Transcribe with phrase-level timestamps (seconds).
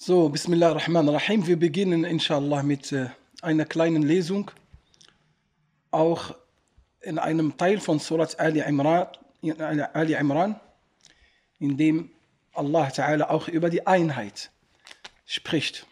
[0.00, 1.44] So, Bismillah ar-Rahman ar-Rahim.
[1.44, 3.08] Wir beginnen inshallah mit äh,
[3.42, 4.48] einer kleinen Lesung,
[5.90, 6.36] auch
[7.00, 9.08] in einem Teil von Surat Ali Imran,
[9.92, 10.60] Ali Imran
[11.58, 12.10] in dem
[12.52, 14.52] Allah Ta'ala auch über die Einheit
[15.26, 15.84] spricht.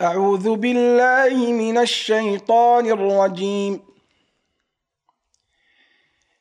[0.00, 3.89] أعوذ بالله من الشيطان الرجيم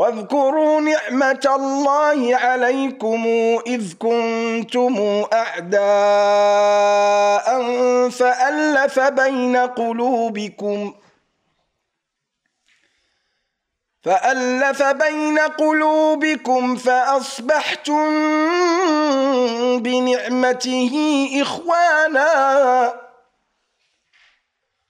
[0.00, 3.26] واذكروا نعمة الله عليكم
[3.66, 5.80] إذ كنتم أعداء
[8.08, 10.94] فألف بين قلوبكم
[14.02, 18.08] فألف بين قلوبكم فأصبحتم
[19.78, 23.09] بنعمته إخوانا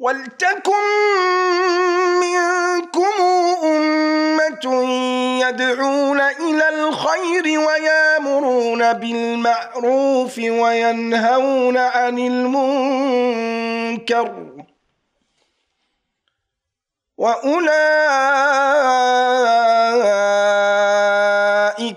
[0.00, 0.72] ولتكن
[2.20, 3.22] منكم
[3.64, 4.64] أمة
[5.40, 12.90] يدعون إلى الخير ويامرون بالمعروف وينهون عن المنكر
[17.18, 17.66] وأولئك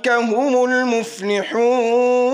[0.09, 2.33] هم المفلحون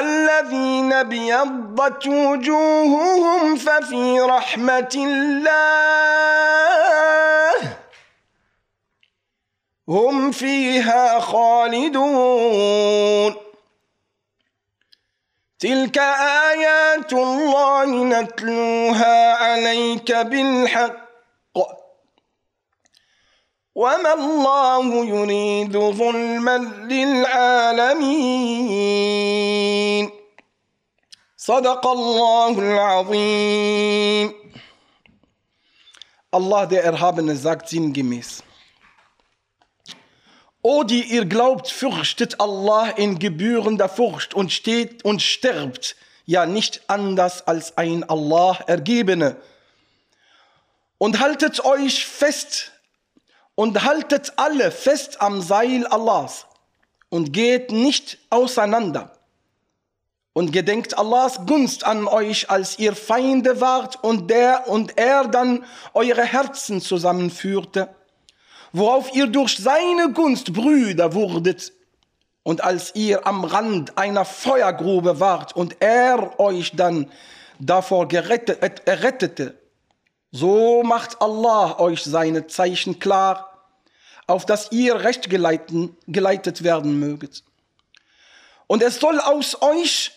[0.00, 5.92] الذين بيضت وجوههم ففي رحمة الله
[9.88, 12.72] هم فيها خالدون.
[15.58, 15.98] تلك
[16.48, 21.02] آيات الله نتلوها عليك بالحق.
[23.74, 26.58] وما الله يريد ظلما
[26.90, 28.12] للعالمين.
[31.41, 34.33] صدق الله العظيم
[36.31, 38.43] Allah der Erhabene sagt sinngemäß
[40.61, 45.95] O die ihr glaubt, fürchtet Allah in gebührender Furcht und steht und stirbt,
[46.25, 49.37] ja nicht anders als ein Allah Ergebene.
[50.97, 52.73] Und haltet euch fest
[53.55, 56.47] und haltet alle fest am Seil Allahs
[57.09, 59.17] und geht nicht auseinander.
[60.32, 65.64] und gedenkt Allahs Gunst an euch, als ihr Feinde wart und der und er dann
[65.92, 67.94] eure Herzen zusammenführte
[68.72, 71.72] worauf ihr durch seine Gunst Brüder wurdet.
[72.42, 77.10] Und als ihr am Rand einer Feuergrube wart und er euch dann
[77.60, 79.58] davor gerettet, errettete,
[80.32, 83.68] so macht Allah euch seine Zeichen klar,
[84.26, 87.44] auf dass ihr recht geleiten, geleitet werden möget.
[88.66, 90.12] Und es soll aus euch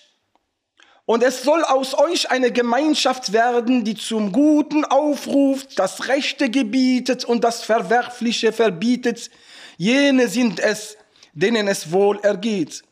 [1.05, 7.25] und es soll aus euch eine Gemeinschaft werden, die zum Guten aufruft, das Rechte gebietet
[7.25, 9.29] und das Verwerfliche verbietet.
[9.77, 10.97] Jene sind es,
[11.33, 12.83] denen es wohl ergeht.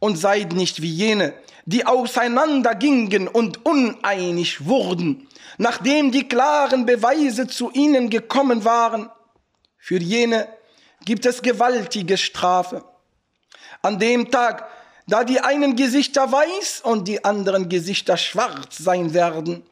[0.00, 1.32] Und seid nicht wie jene,
[1.64, 9.10] die auseinandergingen und uneinig wurden, nachdem die klaren Beweise zu ihnen gekommen waren–
[9.86, 10.48] Für jene
[11.04, 12.82] gibt es gewaltige Strafe.
[13.82, 14.66] An dem Tag,
[15.06, 19.64] da die einen Gesichter weiß und die anderen Gesichter schwarz sein werden.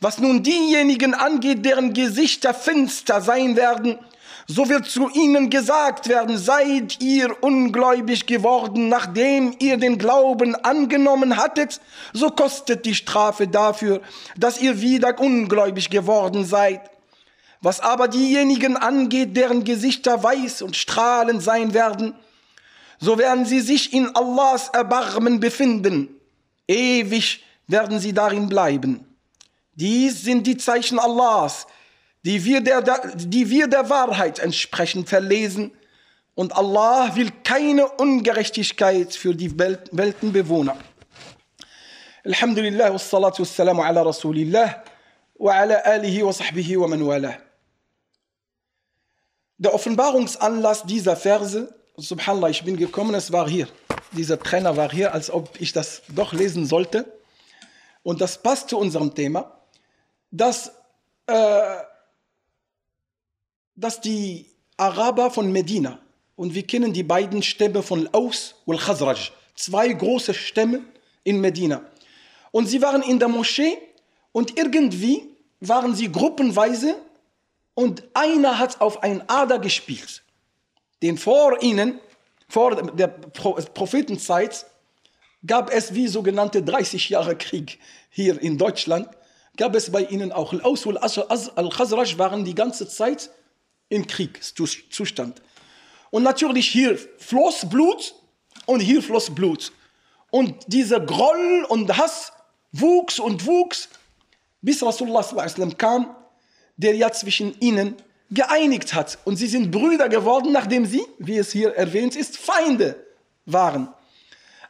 [0.00, 3.98] Was nun diejenigen angeht, deren Gesichter finster sein werden,
[4.48, 11.36] so wird zu ihnen gesagt werden, seid ihr ungläubig geworden, nachdem ihr den Glauben angenommen
[11.36, 11.80] hattet,
[12.12, 14.00] so kostet die Strafe dafür,
[14.36, 16.80] dass ihr wieder ungläubig geworden seid.
[17.60, 22.14] Was aber diejenigen angeht, deren Gesichter weiß und strahlend sein werden,
[22.98, 26.20] so werden sie sich in Allahs Erbarmen befinden.
[26.66, 29.04] Ewig werden sie darin bleiben.
[29.74, 31.66] Dies sind die Zeichen Allahs,
[32.24, 32.82] die wir der,
[33.14, 35.72] die wir der Wahrheit entsprechend verlesen.
[36.34, 40.76] Und Allah will keine Ungerechtigkeit für die Welt, Weltenbewohner.
[42.24, 44.82] Alhamdulillah, wassalatu wassalamu ala Rasulillah
[45.38, 47.38] wa ala alihi wa sahbihi wa man walah.
[49.58, 53.68] Der Offenbarungsanlass dieser Verse, subhanallah, ich bin gekommen, es war hier.
[54.12, 57.12] Dieser Trainer war hier, als ob ich das doch lesen sollte.
[58.02, 59.58] Und das passt zu unserem Thema,
[60.30, 60.72] dass,
[61.26, 61.76] äh,
[63.74, 64.46] dass die
[64.76, 65.98] Araber von Medina,
[66.36, 70.82] und wir kennen die beiden Stämme von Aus und Khazraj, zwei große Stämme
[71.24, 71.82] in Medina.
[72.52, 73.78] Und sie waren in der Moschee
[74.32, 76.96] und irgendwie waren sie gruppenweise
[77.74, 80.22] und einer hat auf ein Ader gespielt,
[81.02, 82.00] den vor ihnen,
[82.48, 84.66] vor der Prophetenzeit,
[85.46, 87.78] gab es wie sogenannte 30 Jahre Krieg
[88.10, 89.08] hier in Deutschland,
[89.56, 93.30] gab es bei ihnen auch Al-Aus und Al-Khazraj waren die ganze Zeit
[93.88, 95.42] im Kriegszustand.
[96.10, 98.14] Und natürlich hier floss Blut
[98.66, 99.72] und hier floss Blut.
[100.30, 102.32] Und dieser Groll und Hass
[102.72, 103.88] wuchs und wuchs,
[104.60, 105.22] bis Rasulullah
[105.78, 106.14] kam
[106.76, 107.96] der ja zwischen ihnen
[108.30, 109.18] geeinigt hat.
[109.24, 113.04] Und sie sind Brüder geworden, nachdem sie, wie es hier erwähnt ist, Feinde
[113.44, 113.88] waren.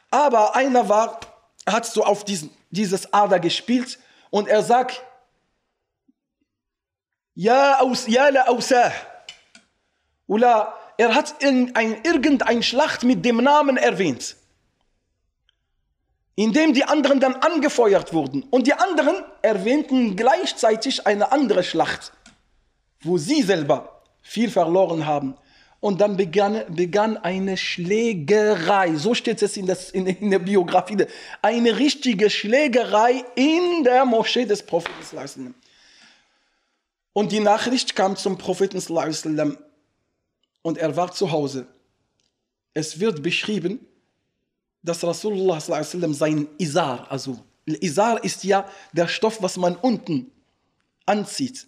[0.09, 1.19] Aber einer war,
[1.65, 3.99] hat so auf diesen, dieses Ader gespielt
[4.29, 5.03] und er sagt,
[7.35, 8.91] ja, aus, ja, la ausah.
[10.27, 14.35] Oder er hat irgendein, irgendein Schlacht mit dem Namen erwähnt
[16.37, 18.43] indem die anderen dann angefeuert wurden.
[18.51, 22.13] Und die anderen erwähnten gleichzeitig eine andere Schlacht,
[23.01, 25.35] wo sie selber viel verloren haben.
[25.79, 31.05] Und dann begann, begann eine Schlägerei, so steht es in, das, in, in der Biografie,
[31.41, 35.53] eine richtige Schlägerei in der Moschee des Propheten.
[37.13, 38.81] Und die Nachricht kam zum Propheten
[40.63, 41.67] und er war zu Hause.
[42.73, 43.79] Es wird beschrieben,
[44.81, 50.31] dass Rasulullah sein Isar, also Isar ist ja der Stoff, was man unten
[51.05, 51.67] anzieht.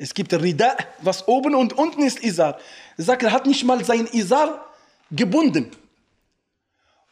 [0.00, 2.58] Es gibt Rida, was oben und unten ist Isar.
[2.96, 4.64] Er sagt, er hat nicht mal sein Isar
[5.10, 5.72] gebunden.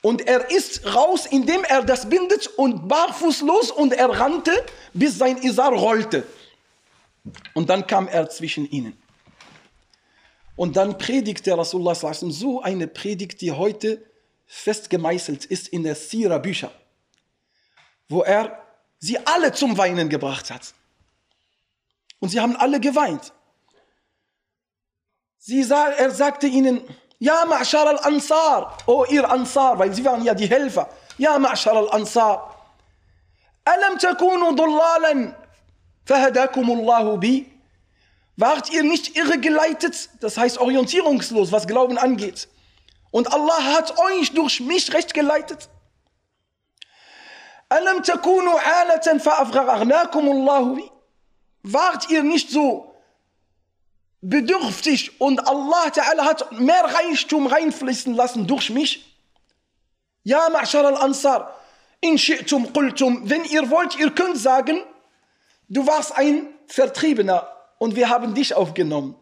[0.03, 4.53] Und er ist raus, indem er das bindet und barfußlos und er rannte,
[4.95, 6.25] bis sein Isar rollte.
[7.55, 8.97] Und dann kam er zwischen ihnen.
[10.55, 14.01] Und dann predigte Rasulullah so eine Predigt, die heute
[14.47, 16.71] festgemeißelt ist in der Sira-Bücher,
[18.09, 18.63] wo er
[19.01, 20.73] sie alle zum Weinen gebracht hat.
[22.21, 23.33] Und sie haben alle geweint.
[25.39, 26.83] Sie sah, er sagte ihnen,
[27.19, 30.89] Ja, Ma'shar al-Ansar, oh ihr Ansar, weil sie waren ja die Helfer.
[31.19, 32.57] Ja, Ma'shar al-Ansar,
[33.65, 35.35] Alam takunu dullalan,
[36.05, 37.47] fahadakumullahu bi.
[38.37, 42.49] Wart ihr nicht irregeleitet, das heißt orientierungslos, was Glauben angeht?
[43.11, 45.69] Und Allah hat euch durch mich recht geleitet.
[47.69, 50.79] Alam takunu alatan fa'afgharnakum Allahu
[51.66, 52.96] Wart ihr nicht so
[54.22, 59.06] bedürftig und Allah Ta'ala hat mehr Reichtum reinfließen lassen durch mich?
[60.24, 61.56] Ja, Ma'shar al-Ansar,
[62.02, 64.84] in shi'tum qultum, wenn ihr wollt, ihr könnt sagen,
[65.70, 67.48] du warst ein Vertriebener
[67.80, 69.16] und wir haben dich aufgenommen.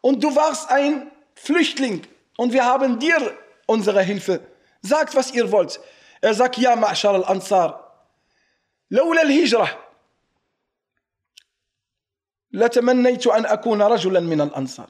[0.00, 3.36] Und du warst ein Flüchtling und wir haben dir
[3.66, 4.40] unsere Hilfe.
[4.82, 5.80] Sagt, was ihr wollt.
[6.20, 7.82] Er sagt, ja, Ma'shar al-Ansar,
[8.92, 9.85] لولا الهجرة
[12.56, 14.88] لتمنيت أن أكون رجلا من الأنصار.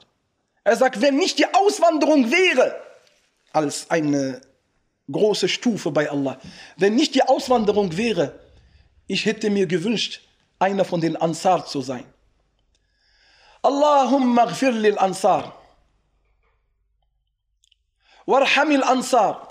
[0.65, 2.75] Er sagt, wenn nicht die Auswanderung wäre,
[3.51, 4.41] als eine
[5.11, 6.37] große Stufe bei Allah,
[6.77, 8.39] wenn nicht die Auswanderung wäre,
[9.07, 10.21] ich hätte mir gewünscht,
[10.59, 12.05] einer von den Ansar zu sein.
[13.61, 15.59] Allahumma gfir lil Ansar.
[18.27, 19.47] وارحم الأنصار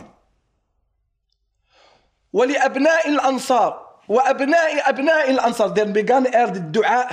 [2.33, 7.07] ولأبناء الأنصار وأبناء أبناء الأنصار dann begann er die Dua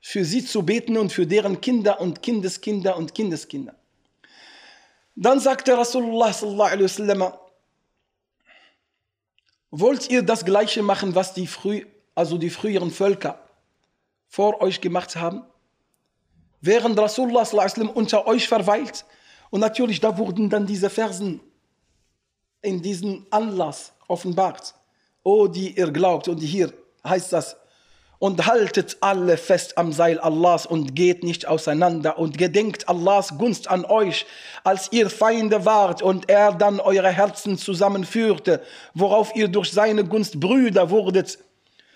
[0.00, 3.74] für sie zu beten und für deren Kinder und Kindeskinder und Kindeskinder.
[5.14, 7.32] Dann sagte Rasulullah sallallahu alaihi wasallam,
[9.70, 13.38] wollt ihr das gleiche machen, was die früh, also die früheren Völker
[14.28, 15.44] vor euch gemacht haben?
[16.60, 19.04] Während Rasulullah sallallahu alaihi wasallam unter euch verweilt.
[19.50, 21.40] Und natürlich, da wurden dann diese Versen
[22.62, 24.74] in diesem Anlass offenbart.
[25.22, 26.28] Oh, die ihr glaubt.
[26.28, 26.72] Und hier
[27.04, 27.56] heißt das,
[28.20, 33.66] und haltet alle fest am Seil Allahs und geht nicht auseinander und gedenkt Allahs Gunst
[33.68, 34.26] an euch,
[34.62, 38.62] als ihr Feinde wart und er dann eure Herzen zusammenführte,
[38.92, 41.38] worauf ihr durch seine Gunst Brüder wurdet.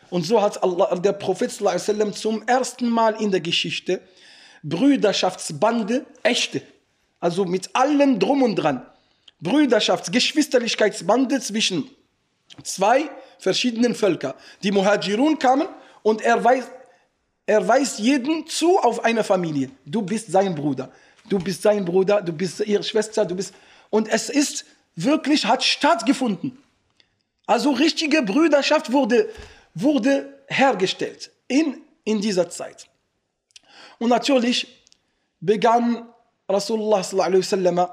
[0.09, 1.53] Und so hat Allah, der Prophet
[2.15, 4.01] zum ersten Mal in der Geschichte
[4.63, 6.63] Brüderschaftsbande, echte,
[7.21, 8.87] also mit allem drum und dran,
[9.43, 11.91] Brüderschafts-, Geschwisterlichkeitsbande zwischen
[12.63, 14.33] zwei verschiedenen Völkern.
[14.63, 15.69] Die Muhajirun kamen
[16.05, 16.71] und er weist,
[17.47, 19.71] er weist jeden zu auf eine Familie.
[19.87, 20.93] Du bist sein Bruder,
[21.29, 23.55] du bist sein Bruder, du bist ihre Schwester, du bist.
[23.89, 26.63] Und es ist wirklich, hat stattgefunden.
[27.47, 29.31] Also richtige Brüderschaft wurde,
[29.75, 32.87] wurde hergestellt in, in dieser Zeit.
[33.99, 34.85] Und natürlich
[35.41, 36.07] begann
[36.47, 37.89] Rasulullah sallam,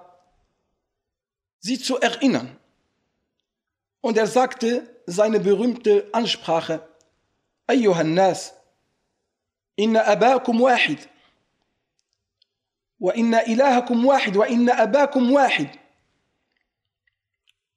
[1.60, 2.58] sie zu erinnern.
[4.02, 6.82] Und er sagte seine berühmte Ansprache,
[7.72, 8.52] أيها الناس
[9.80, 10.98] إن أباكم واحد.
[13.00, 15.68] وإن إلهكم واحد وإن أباكم واحد.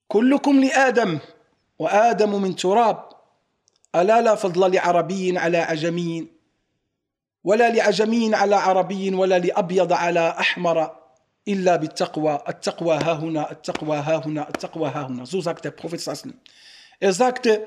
[0.08, 1.18] كلكم لآدم
[1.78, 3.08] وآدم من تراب.
[3.94, 6.28] ألا لا فضل لعربي على عجمي
[7.44, 10.96] ولا لعجمي على عربي ولا لأبيض على أحمر
[11.48, 12.42] إلا بالتقوى.
[12.48, 15.24] التقوى ها هنا التقوى ها هنا التقوى ها هنا.
[15.24, 16.00] So sagt der Prophet
[17.00, 17.66] er sagte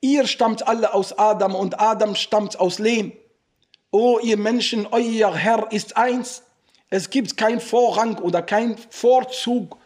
[0.00, 3.12] Ihr stammt alle aus Adam und Adam stammt aus Lehm.
[3.90, 6.42] O ihr Menschen, euer Herr ist eins.
[6.88, 9.76] Es gibt keinen Vorrang oder keinen Vorzug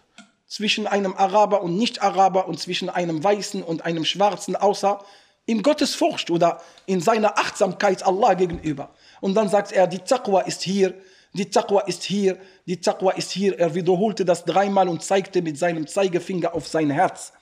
[0.47, 5.03] zwischen einem Araber und Nicht-Araber und zwischen einem Weißen und einem Schwarzen, außer
[5.47, 8.91] in Gottes Furcht oder in seiner Achtsamkeit Allah gegenüber.
[9.23, 10.95] Und dann sagt er, die Taqwa ist hier,
[11.33, 13.59] die Taqwa ist hier, die Taqwa ist hier.
[13.59, 17.33] Er wiederholte das dreimal und zeigte mit seinem Zeigefinger auf sein Herz.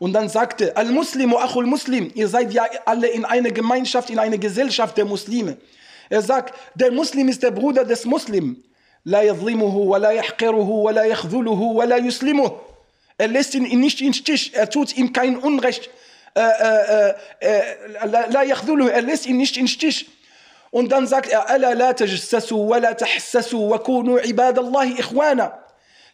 [0.00, 4.38] Und dann sagte, Al-Muslimu Achul Muslim, ihr seid ja alle in einer Gemeinschaft, in einer
[4.38, 5.58] Gesellschaft der Muslime.
[6.08, 8.64] Er sagt, der Muslim ist der Bruder des Muslim.
[9.04, 12.50] La yadlimuhu, wa la yahqiruhu, wa la yakhdhuluhu, wa la yuslimuh.
[13.18, 15.90] Er lässt ihn nicht im Stich, er tut ihm kein Unrecht.
[16.34, 20.08] Äh, äh, äh, la yakhdhuluhu, er lässt ihn nicht im Stich.
[20.70, 25.58] Und dann sagt er, Alla la tajassasu, wa la tahassasu, wa kunu ibadallahi ikhwana.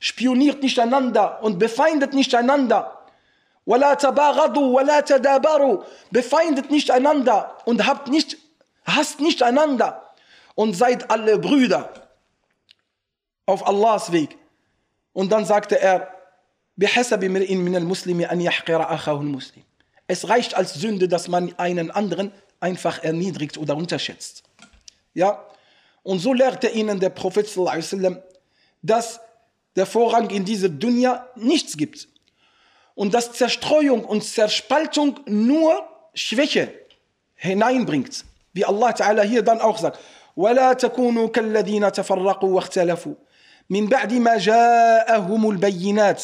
[0.01, 2.96] Spioniert nicht einander und befeindet nicht einander.
[3.66, 8.38] ولا تباغضوا ولا تدابروا befeindet nicht einander und habt nicht
[8.86, 10.14] hasst nicht einander
[10.56, 11.90] und seid alle Brüder
[13.46, 14.38] auf Allahs Weg
[15.14, 16.08] und dann sagte er
[16.78, 19.64] بحسب امرئ من المسلم أن يحقر أخاه المسلم
[20.08, 24.44] es reicht als Sünde dass man einen anderen einfach erniedrigt oder unterschätzt
[25.14, 25.46] ja
[26.04, 27.48] und so lehrte ihnen der Prophet
[28.82, 29.20] dass
[29.76, 32.08] der Vorrang in dieser Dunya nichts gibt
[32.96, 35.84] und dass Zerstreuung und Zerspaltung nur
[36.14, 36.74] Schwäche
[37.36, 38.26] hineinbringt.
[38.54, 40.00] Wie Allah Ta'ala hier dann auch sagt,
[40.38, 43.16] ولا تكونوا كالذين تفرقوا واختلفوا
[43.70, 46.24] من بعد ما جاءهم البينات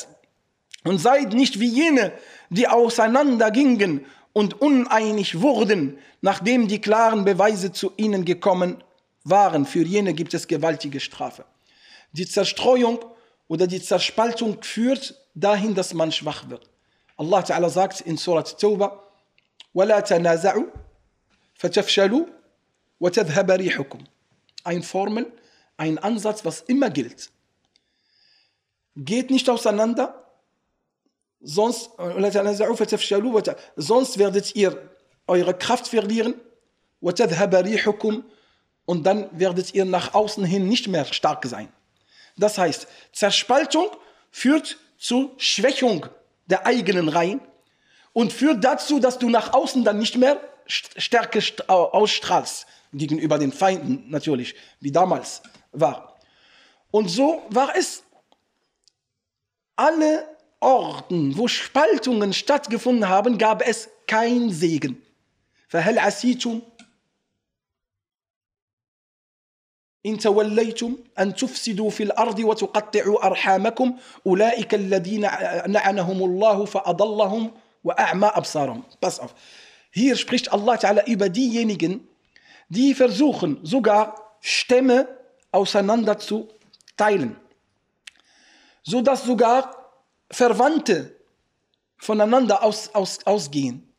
[0.86, 2.14] und seid nicht wie jene,
[2.50, 8.84] die auseinandergingen und uneinig wurden, nachdem die klaren Beweise zu ihnen gekommen
[9.26, 9.66] waren.
[9.66, 11.44] Für jene gibt es gewaltige Strafe.
[12.14, 13.00] Die Zerstreuung
[13.50, 16.70] oder die Zerspaltung führt dahin, dass man schwach wird.
[17.18, 19.04] Allah Ta'ala sagt in Surat Tauba,
[19.76, 20.68] وَلَا تَنَازَعُوا
[21.56, 22.26] فَتَفْشَلُوا
[23.00, 24.00] وَتَذْهَبَ رِيحُكُمْ
[24.64, 25.32] Ein Formel,
[25.78, 27.30] ein Ansatz, was immer gilt.
[28.96, 30.26] Geht nicht auseinander,
[31.40, 31.92] sonst,
[33.76, 34.90] sonst werdet ihr
[35.28, 36.34] eure Kraft verlieren
[37.00, 37.20] und
[39.06, 41.70] dann werdet ihr nach außen hin nicht mehr stark sein.
[42.38, 43.88] Das heißt, Zerspaltung
[44.32, 46.06] führt zu Schwächung
[46.46, 47.42] der eigenen Reihen
[48.14, 54.10] und führt dazu, dass du nach außen dann nicht mehr Stärke ausstrahlst gegenüber den Feinden
[54.10, 56.18] natürlich, wie damals war.
[56.92, 58.04] Und so war es
[59.76, 60.28] alle
[60.60, 65.04] Orten, wo Spaltungen stattgefunden haben, gab es kein Segen.
[65.68, 66.62] فهل عسيتم
[70.07, 75.23] إن توليتم أن تفسدوا في الأرض وتقطعوا أرحامكم أولئك الذين
[75.67, 77.51] لعنهم الله فأضلهم
[77.85, 78.83] وأعمى أبصارهم.
[79.01, 79.35] Pass auf.
[79.91, 82.09] Hier spricht Allah Ta'ala über diejenigen,
[82.69, 85.07] die versuchen sogar Stämme
[85.53, 86.49] auseinander zu
[86.97, 87.37] teilen,
[88.83, 89.93] sodass sogar
[90.31, 91.15] Verwandte
[91.99, 93.93] voneinander aus, aus, ausgehen.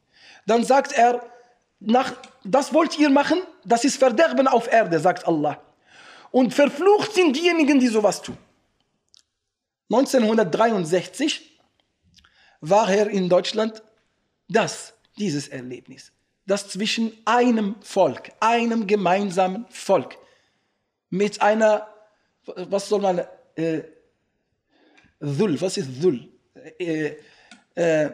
[0.48, 1.22] Dann sagt er,
[1.80, 5.62] nach, das wollt ihr machen, das ist Verderben auf Erde, sagt Allah.
[6.34, 8.36] Und verflucht sind diejenigen, die sowas tun.
[9.92, 11.60] 1963
[12.60, 13.84] war er in Deutschland
[14.50, 16.12] das, dieses Erlebnis,
[16.48, 20.18] das zwischen einem Volk, einem gemeinsamen Volk,
[21.12, 21.88] mit einer,
[22.48, 23.22] was soll man,
[23.56, 23.84] äh,
[25.20, 26.28] Dhul, was ist Dhul?
[26.80, 27.18] Äh,
[27.75, 28.10] äh,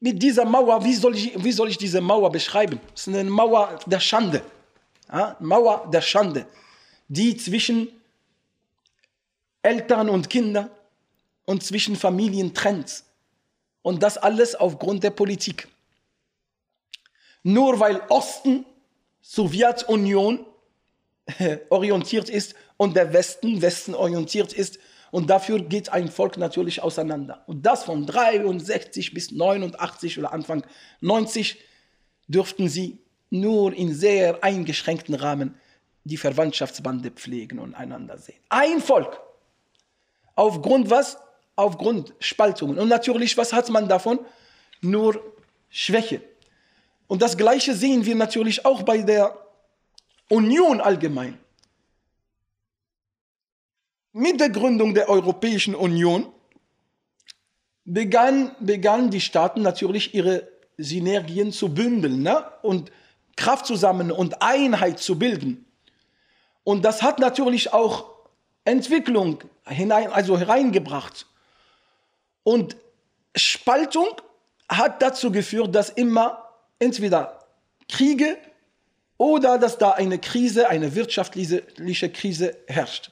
[0.00, 2.80] mit dieser Mauer, wie soll, ich, wie soll ich diese Mauer beschreiben?
[2.94, 4.42] Es ist eine Mauer der Schande.
[5.40, 6.46] Mauer der Schande,
[7.08, 7.88] die zwischen
[9.60, 10.70] Eltern und Kindern
[11.44, 13.04] und zwischen Familien trennt.
[13.82, 15.68] Und das alles aufgrund der Politik.
[17.42, 18.64] Nur weil Osten,
[19.20, 20.46] Sowjetunion
[21.68, 24.78] orientiert ist und der Westen, Westen orientiert ist,
[25.12, 27.44] und dafür geht ein Volk natürlich auseinander.
[27.46, 30.64] Und das von 63 bis 89 oder Anfang
[31.02, 31.58] 90
[32.28, 32.98] dürften sie
[33.32, 35.54] nur in sehr eingeschränkten Rahmen
[36.04, 38.38] die Verwandtschaftsbande pflegen und einander sehen.
[38.50, 39.20] Ein Volk.
[40.34, 41.16] Aufgrund was?
[41.56, 42.78] Aufgrund Spaltungen.
[42.78, 44.18] Und natürlich, was hat man davon?
[44.82, 45.20] Nur
[45.70, 46.22] Schwäche.
[47.06, 49.34] Und das Gleiche sehen wir natürlich auch bei der
[50.28, 51.38] Union allgemein.
[54.12, 56.30] Mit der Gründung der Europäischen Union
[57.84, 62.44] begann, begannen die Staaten natürlich ihre Synergien zu bündeln ne?
[62.62, 62.92] und
[63.36, 65.66] Kraft zusammen und Einheit zu bilden.
[66.64, 68.10] Und das hat natürlich auch
[68.64, 71.26] Entwicklung hinein, also hereingebracht.
[72.44, 72.76] Und
[73.34, 74.08] Spaltung
[74.68, 76.48] hat dazu geführt, dass immer
[76.78, 77.40] entweder
[77.88, 78.38] Kriege
[79.18, 83.10] oder dass da eine Krise, eine wirtschaftliche Krise herrscht.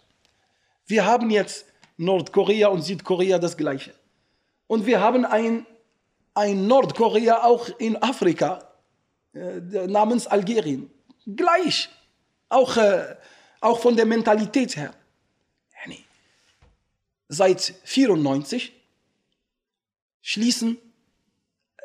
[0.86, 3.92] Wir haben jetzt Nordkorea und Südkorea das gleiche.
[4.66, 5.66] Und wir haben ein,
[6.35, 8.69] ein Nordkorea auch in Afrika
[9.33, 10.90] namens Algerien.
[11.27, 11.88] Gleich.
[12.49, 13.16] Auch, äh,
[13.61, 14.95] auch von der Mentalität her.
[17.33, 18.73] Seit 94
[20.21, 20.79] schließen,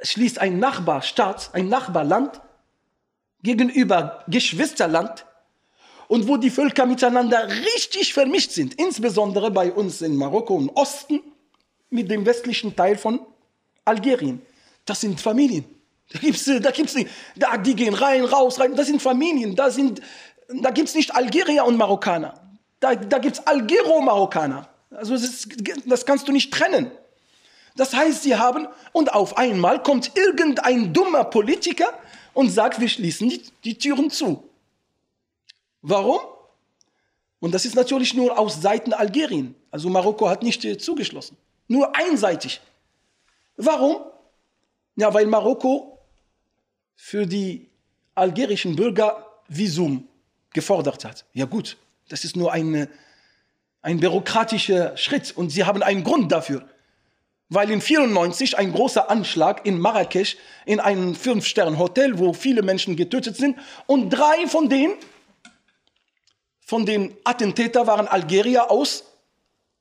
[0.02, 2.42] schließt ein Nachbarstaat, ein Nachbarland
[3.44, 5.28] gegenüber Geschwisterland
[6.08, 11.22] und wo die Völker miteinander richtig vermischt sind, insbesondere bei uns in Marokko im Osten
[11.92, 13.20] mit dem westlichen Teil von
[13.86, 14.42] Algerien.
[14.84, 15.75] Das sind Familien.
[16.12, 18.76] Da gibt's, da gibt's nicht, da, die gehen rein, raus, rein.
[18.76, 19.56] Das sind Familien.
[19.56, 20.02] Da, sind,
[20.48, 22.34] da gibt es nicht Algerier und Marokkaner.
[22.80, 24.70] Da, da gibt es Algero-Marokkaner.
[24.92, 25.48] Also das, ist,
[25.86, 26.92] das kannst du nicht trennen.
[27.76, 31.90] Das heißt, sie haben, und auf einmal kommt irgendein dummer Politiker
[32.34, 34.48] und sagt, wir schließen die, die Türen zu.
[35.82, 36.20] Warum?
[37.40, 39.56] Und das ist natürlich nur aus Seiten Algerien.
[39.72, 41.38] Also Marokko hat nicht äh, zugeschlossen.
[41.68, 42.62] Nur einseitig.
[43.58, 43.98] Warum?
[44.96, 45.95] Ja, weil Marokko
[46.96, 47.70] für die
[48.16, 50.08] algerischen Bürger Visum
[50.54, 51.26] gefordert hat.
[51.34, 51.78] Ja gut,
[52.10, 52.88] das ist nur ein,
[53.82, 56.68] ein bürokratischer Schritt und sie haben einen Grund dafür.
[57.50, 63.38] Weil in 94 ein großer Anschlag in Marrakesch in einem Fünf-Sterne-Hotel, wo viele Menschen getötet
[63.38, 64.94] sind und drei von denen
[66.66, 69.04] von den Attentätern waren Algerier aus,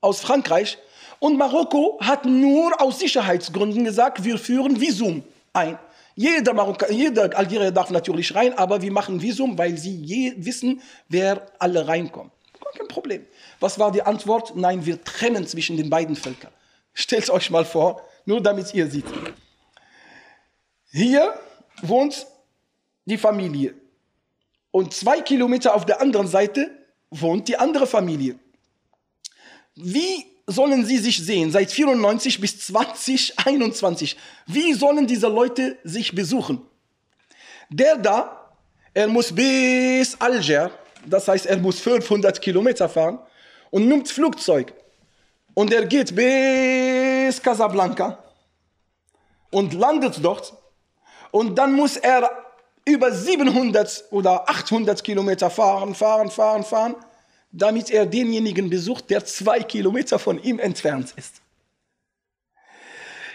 [0.01, 0.77] aus Frankreich.
[1.17, 5.79] Und Marokko hat nur aus Sicherheitsgründen gesagt, wir führen Visum ein.
[6.15, 11.45] Jeder, Marokka, jeder Algerier darf natürlich rein, aber wir machen Visum, weil sie wissen, wer
[11.59, 12.31] alle reinkommen.
[12.77, 13.25] Kein Problem.
[13.59, 14.55] Was war die Antwort?
[14.55, 16.51] Nein, wir trennen zwischen den beiden Völkern.
[16.93, 19.05] Stellt euch mal vor, nur damit ihr seht.
[20.91, 21.33] Hier
[21.81, 22.25] wohnt
[23.05, 23.73] die Familie.
[24.71, 26.71] Und zwei Kilometer auf der anderen Seite
[27.09, 28.37] wohnt die andere Familie.
[29.75, 34.17] Wie sollen sie sich sehen seit 94 bis 2021?
[34.45, 36.61] Wie sollen diese Leute sich besuchen?
[37.69, 38.51] Der da,
[38.93, 40.71] er muss bis Alger,
[41.05, 43.19] das heißt, er muss 500 Kilometer fahren
[43.71, 44.73] und nimmt Flugzeug.
[45.53, 48.23] Und er geht bis Casablanca
[49.51, 50.53] und landet dort.
[51.31, 52.29] Und dann muss er
[52.85, 56.95] über 700 oder 800 Kilometer fahren, fahren, fahren, fahren,
[57.55, 61.41] damit er denjenigen besucht, der zwei Kilometer von ihm entfernt ist.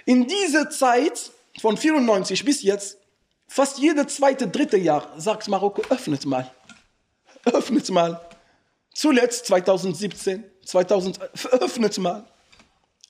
[0.04, 2.98] In dieser Zeit von 94 bis jetzt,
[3.48, 6.50] fast jede zweite, dritte Jahr, sagt Marokko, öffnet mal.
[7.44, 8.20] Öffnet mal.
[8.92, 11.20] Zuletzt 2017, 2000,
[11.52, 12.26] öffnet mal.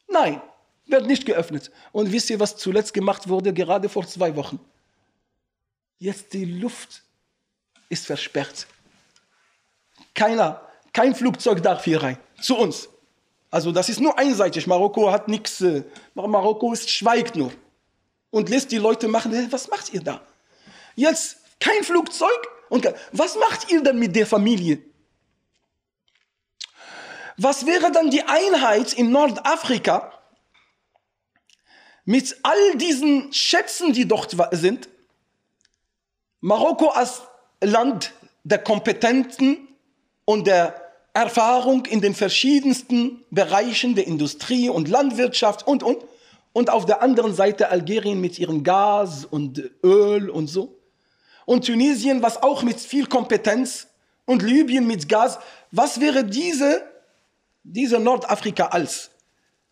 [0.07, 0.41] Nein,
[0.87, 1.73] wird nicht geöffnet.
[1.91, 4.61] Und wisst ihr, was zuletzt gemacht wurde, gerade vor zwei Wochen?
[5.99, 7.03] Jetzt die Luft
[7.89, 8.67] ist versperrt.
[10.15, 12.89] Keiner, kein Flugzeug darf hier rein, zu uns.
[13.51, 14.67] Also das ist nur einseitig.
[14.67, 15.61] Marokko hat nichts.
[15.61, 15.83] Äh,
[16.15, 17.53] Marokko ist, schweigt nur
[18.31, 19.33] und lässt die Leute machen.
[19.51, 20.21] Was macht ihr da?
[20.95, 24.83] Jetzt kein Flugzeug und was macht ihr denn mit der Familie?
[27.37, 30.13] Was wäre dann die Einheit in Nordafrika
[32.05, 34.89] mit all diesen Schätzen, die dort sind?
[36.41, 37.23] Marokko als
[37.63, 38.13] Land
[38.45, 39.70] der Kompetenten
[40.31, 40.81] und der
[41.13, 46.05] Erfahrung in den verschiedensten Bereichen der Industrie und Landwirtschaft und, und.
[46.53, 50.79] Und auf der anderen Seite Algerien mit ihrem Gas und Öl und so.
[51.47, 53.89] Und Tunesien, was auch mit viel Kompetenz.
[54.25, 55.41] Und Libyen mit Gas.
[55.73, 56.81] Was wäre diese,
[57.65, 59.11] diese Nordafrika als?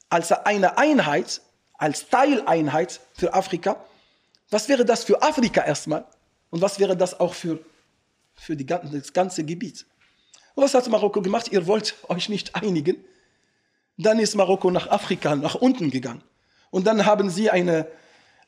[0.08, 1.40] Als eine Einheit,
[1.74, 3.76] als Teileinheit für Afrika.
[4.50, 6.04] Was wäre das für Afrika erstmal?
[6.50, 7.60] Und was wäre das auch für,
[8.34, 9.86] für die, das ganze Gebiet?
[10.60, 11.52] Was hat Marokko gemacht?
[11.52, 12.96] Ihr wollt euch nicht einigen.
[13.96, 16.22] Dann ist Marokko nach Afrika, nach unten gegangen.
[16.70, 17.86] Und dann haben sie eine,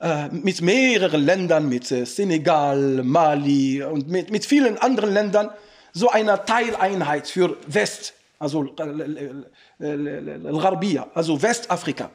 [0.00, 5.50] äh, mit mehreren Ländern, mit äh, Senegal, Mali und mit, mit vielen anderen Ländern,
[5.92, 8.74] so eine Teileinheit für West, also
[9.78, 12.10] Al-Gharbia, also Westafrika.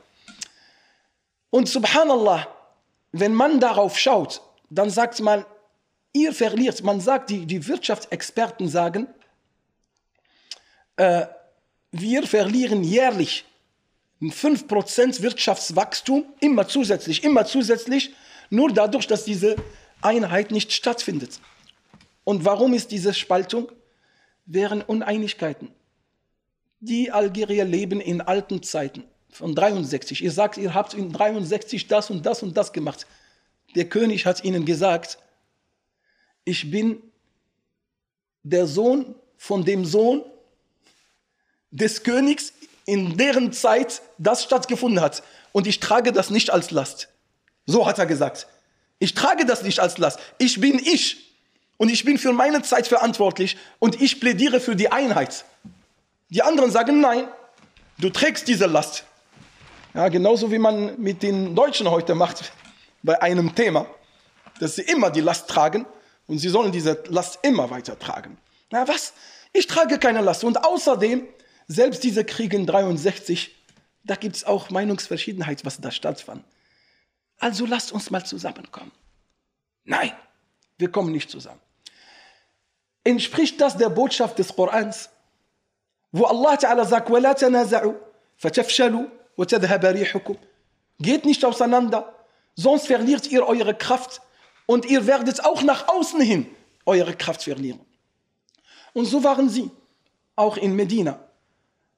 [1.51, 2.45] Und subhanallah,
[3.13, 5.45] wenn man darauf schaut, dann sagt man,
[6.11, 9.07] ihr verliert, man sagt, die, die Wirtschaftsexperten sagen,
[10.97, 11.25] äh,
[11.91, 13.45] wir verlieren jährlich
[14.21, 18.13] 5% Wirtschaftswachstum, immer zusätzlich, immer zusätzlich,
[18.49, 19.55] nur dadurch, dass diese
[20.01, 21.39] Einheit nicht stattfindet.
[22.23, 23.71] Und warum ist diese Spaltung?
[24.45, 25.69] Wären Uneinigkeiten.
[26.79, 30.23] Die Algerier leben in alten Zeiten von 63.
[30.23, 33.07] Ihr sagt, ihr habt in 63 das und das und das gemacht.
[33.75, 35.17] Der König hat ihnen gesagt,
[36.43, 37.01] ich bin
[38.43, 40.23] der Sohn von dem Sohn
[41.75, 42.53] des Königs,
[42.85, 45.23] in deren Zeit das stattgefunden hat.
[45.51, 47.09] Und ich trage das nicht als Last.
[47.65, 48.47] So hat er gesagt.
[48.99, 50.19] Ich trage das nicht als Last.
[50.37, 51.35] Ich bin ich.
[51.77, 53.57] Und ich bin für meine Zeit verantwortlich.
[53.79, 55.45] Und ich plädiere für die Einheit.
[56.29, 57.27] Die anderen sagen, nein,
[57.97, 59.03] du trägst diese Last.
[59.93, 62.51] Ja, genauso wie man mit den Deutschen heute macht
[63.03, 63.85] bei einem Thema,
[64.59, 65.85] dass sie immer die Last tragen
[66.27, 68.37] und sie sollen diese Last immer weiter tragen.
[68.71, 69.13] Na was?
[69.53, 70.43] Ich trage keine Last.
[70.43, 71.27] Und außerdem
[71.66, 73.54] selbst diese Kriege in 63,
[74.04, 76.44] da gibt es auch Meinungsverschiedenheit, was da stattfand.
[77.38, 78.92] Also lasst uns mal zusammenkommen.
[79.84, 80.12] Nein,
[80.78, 81.60] wir kommen nicht zusammen.
[83.04, 85.10] Entspricht das der Botschaft des Korans,
[86.12, 87.94] wo Allah Ta'ala sagt, وَلَا تَنَازَعُوا
[88.36, 89.06] فَتَفْشَلُوا
[89.38, 90.36] وَتَذْهَبَ رِيحُكُمْ
[90.98, 92.12] Geht nicht auseinander,
[92.56, 94.20] sonst verliert ihr eure Kraft
[94.66, 96.46] und ihr werdet auch nach außen hin
[96.84, 97.80] eure Kraft verlieren.
[98.92, 99.70] Und so waren sie,
[100.36, 101.23] auch in Medina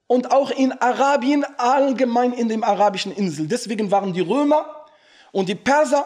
[0.08, 3.50] und auch in Arabien allgemein in den arabischen Inseln.
[3.50, 4.86] Deswegen waren die Römer
[5.32, 6.06] und die Perser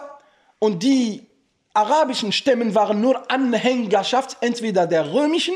[0.60, 1.26] und die
[1.74, 5.56] arabischen Stämmen waren nur Anhängerschaft entweder der römischen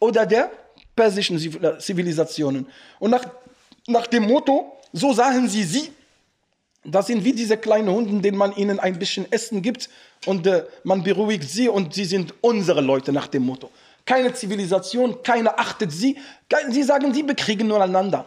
[0.00, 0.50] oder der
[0.94, 1.38] persischen
[1.78, 2.66] Zivilisationen.
[2.98, 3.24] Und nach,
[3.86, 5.92] nach dem Motto, so sahen sie sie,
[6.84, 9.88] das sind wie diese kleinen Hunden, denen man ihnen ein bisschen Essen gibt
[10.26, 13.70] und äh, man beruhigt sie und sie sind unsere Leute nach dem Motto
[14.08, 16.16] keine Zivilisation, keiner achtet sie.
[16.70, 18.24] Sie sagen, sie bekriegen nur einander.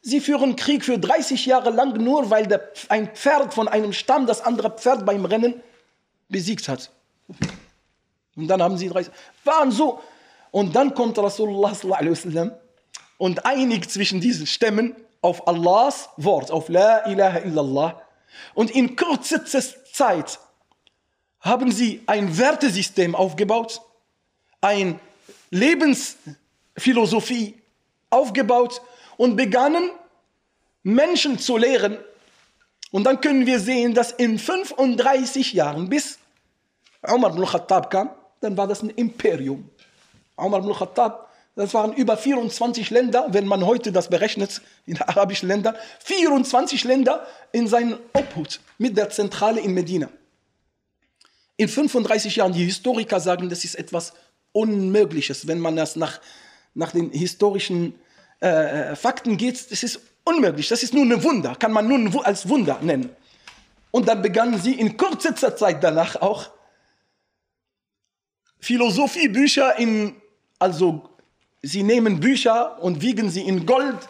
[0.00, 4.26] Sie führen Krieg für 30 Jahre lang nur, weil der, ein Pferd von einem Stamm
[4.26, 5.62] das andere Pferd beim Rennen
[6.28, 6.90] besiegt hat.
[8.34, 9.12] Und dann haben sie 30,
[9.44, 10.00] waren so.
[10.50, 11.72] Und dann kommt Rasulullah
[13.16, 18.02] und einigt zwischen diesen Stämmen auf Allahs Wort, auf La ilaha illallah.
[18.54, 20.40] Und in kürzester Zeit
[21.38, 23.82] haben sie ein Wertesystem aufgebaut,
[24.60, 24.98] ein
[25.52, 27.54] Lebensphilosophie
[28.10, 28.82] aufgebaut
[29.16, 29.90] und begannen
[30.82, 31.98] Menschen zu lehren.
[32.90, 36.18] Und dann können wir sehen, dass in 35 Jahren, bis
[37.06, 38.10] Umar ibn Khattab kam,
[38.40, 39.70] dann war das ein Imperium.
[40.36, 45.48] Umar ibn Khattab, das waren über 24 Länder, wenn man heute das berechnet, in arabischen
[45.48, 50.08] Ländern, 24 Länder in seinen Obhut mit der Zentrale in Medina.
[51.58, 54.14] In 35 Jahren, die Historiker sagen, das ist etwas
[54.52, 56.20] Unmögliches, wenn man das nach,
[56.74, 57.94] nach den historischen
[58.40, 59.70] äh, äh, Fakten geht.
[59.70, 63.10] Das ist unmöglich, das ist nur ein Wunder, kann man nur als Wunder nennen.
[63.90, 66.50] Und dann begannen sie in kurzer Zeit danach auch
[68.58, 70.16] Philosophiebücher in,
[70.58, 71.10] also
[71.62, 74.08] sie nehmen Bücher und wiegen sie in Gold.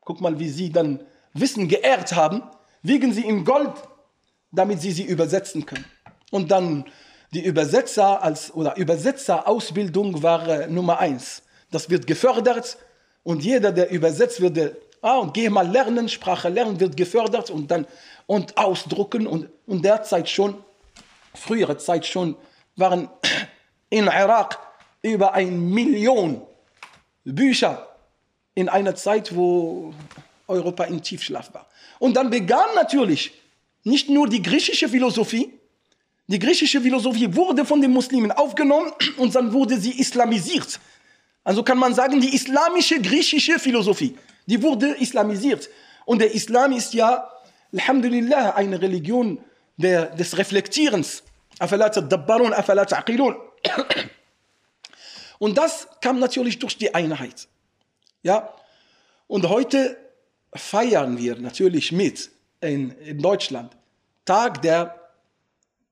[0.00, 2.42] Guck mal, wie sie dann Wissen geehrt haben,
[2.82, 3.74] wiegen sie in Gold,
[4.52, 5.84] damit sie sie übersetzen können.
[6.30, 6.84] Und dann
[7.36, 11.42] die Übersetzer als, oder Übersetzerausbildung war äh, Nummer eins.
[11.70, 12.78] Das wird gefördert
[13.24, 17.70] und jeder, der übersetzt, würde, ah, und geh mal lernen, Sprache lernen, wird gefördert und
[17.70, 17.86] dann
[18.24, 20.64] und ausdrucken und, und derzeit schon,
[21.34, 22.36] frühere Zeit schon,
[22.74, 23.10] waren
[23.90, 24.58] in Irak
[25.02, 26.40] über eine Million
[27.22, 27.86] Bücher
[28.54, 29.92] in einer Zeit, wo
[30.48, 31.66] Europa in Tiefschlaf war.
[31.98, 33.34] Und dann begann natürlich
[33.84, 35.52] nicht nur die griechische Philosophie,
[36.28, 40.80] die griechische Philosophie wurde von den Muslimen aufgenommen und dann wurde sie islamisiert.
[41.44, 45.68] Also kann man sagen, die islamische griechische Philosophie, die wurde islamisiert.
[46.04, 47.28] Und der Islam ist ja,
[47.72, 49.38] Alhamdulillah, eine Religion
[49.76, 51.22] der, des Reflektierens.
[55.38, 57.46] Und das kam natürlich durch die Einheit.
[58.22, 58.52] Ja?
[59.26, 59.96] Und heute
[60.54, 63.76] feiern wir natürlich mit in, in Deutschland
[64.24, 65.05] Tag der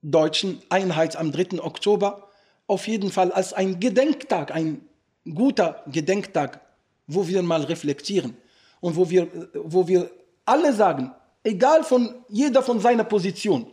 [0.04, 1.62] deutschen Einheit am 3.
[1.62, 2.28] Oktober
[2.66, 4.86] auf jeden Fall als ein Gedenktag, ein
[5.34, 6.60] guter Gedenktag,
[7.06, 8.36] wo wir mal reflektieren
[8.80, 10.10] und wo wir, wo wir
[10.44, 11.12] alle sagen,
[11.42, 13.66] egal von jeder von seiner Position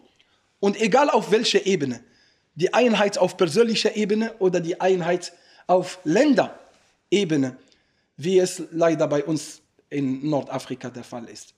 [0.60, 2.02] und egal auf welcher Ebene,
[2.56, 5.34] die Einheit auf persönlicher Ebene oder die Einheit
[5.68, 7.58] auf Länderebene,
[8.18, 11.54] wie es leider bei uns in Nordafrika der Fall ist.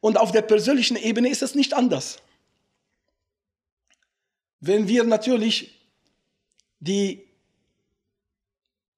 [0.00, 2.18] Und auf der persönlichen Ebene ist es nicht anders.
[4.60, 5.88] Wenn wir natürlich
[6.80, 7.26] die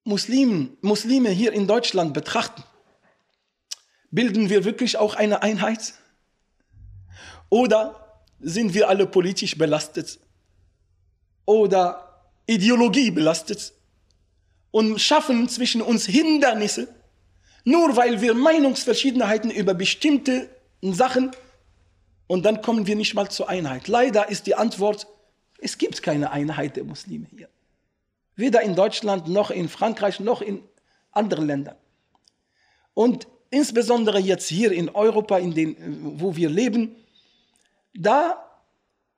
[0.05, 2.65] Muslimen, Muslime hier in Deutschland betrachten,
[4.11, 5.95] bilden wir wirklich auch eine Einheit?
[7.49, 10.19] Oder sind wir alle politisch belastet?
[11.45, 13.73] Oder Ideologie belastet?
[14.73, 16.89] Und schaffen zwischen uns Hindernisse,
[17.65, 20.49] nur weil wir Meinungsverschiedenheiten über bestimmte
[20.81, 21.31] Sachen
[22.27, 23.87] und dann kommen wir nicht mal zur Einheit.
[23.87, 25.07] Leider ist die Antwort,
[25.63, 27.49] es gibt keine Einheit der Muslime hier.
[28.35, 30.63] Weder in Deutschland noch in Frankreich noch in
[31.13, 31.77] anderen Ländern.
[32.95, 35.77] Und insbesondere jetzt hier in Europa, in den,
[36.21, 36.97] wo wir leben,
[37.95, 38.45] da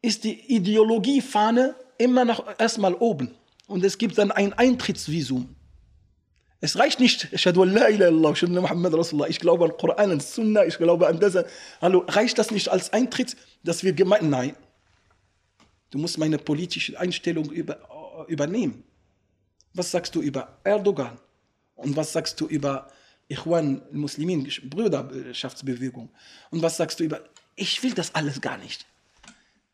[0.03, 3.35] ist die Ideologiefahne immer noch erstmal oben.
[3.67, 5.57] Und es gibt dann ein Eintrittsvisum.
[6.61, 7.43] Es reicht nicht, ich
[9.41, 11.39] glaube an Koran, an Sunna, ich glaube an das.
[11.81, 14.55] Hallo, reicht das nicht als Eintritt, dass wir gemeint, nein.
[15.95, 17.79] Du musst meine politische Einstellung über,
[18.27, 18.83] übernehmen.
[19.75, 21.21] Was sagst du über Erdogan?
[21.77, 22.89] Und was sagst du über
[23.29, 26.11] Ikhwan, Muslimin, Brüderschaftsbewegung?
[26.51, 27.21] Und was sagst du über,
[27.55, 28.87] ich will das alles gar nicht.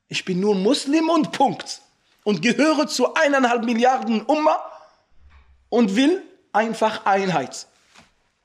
[0.08, 1.80] Ich bin nur Muslim und Punkt.
[2.24, 4.58] Und gehöre zu eineinhalb Milliarden Umma
[5.70, 7.66] und will einfach Einheit.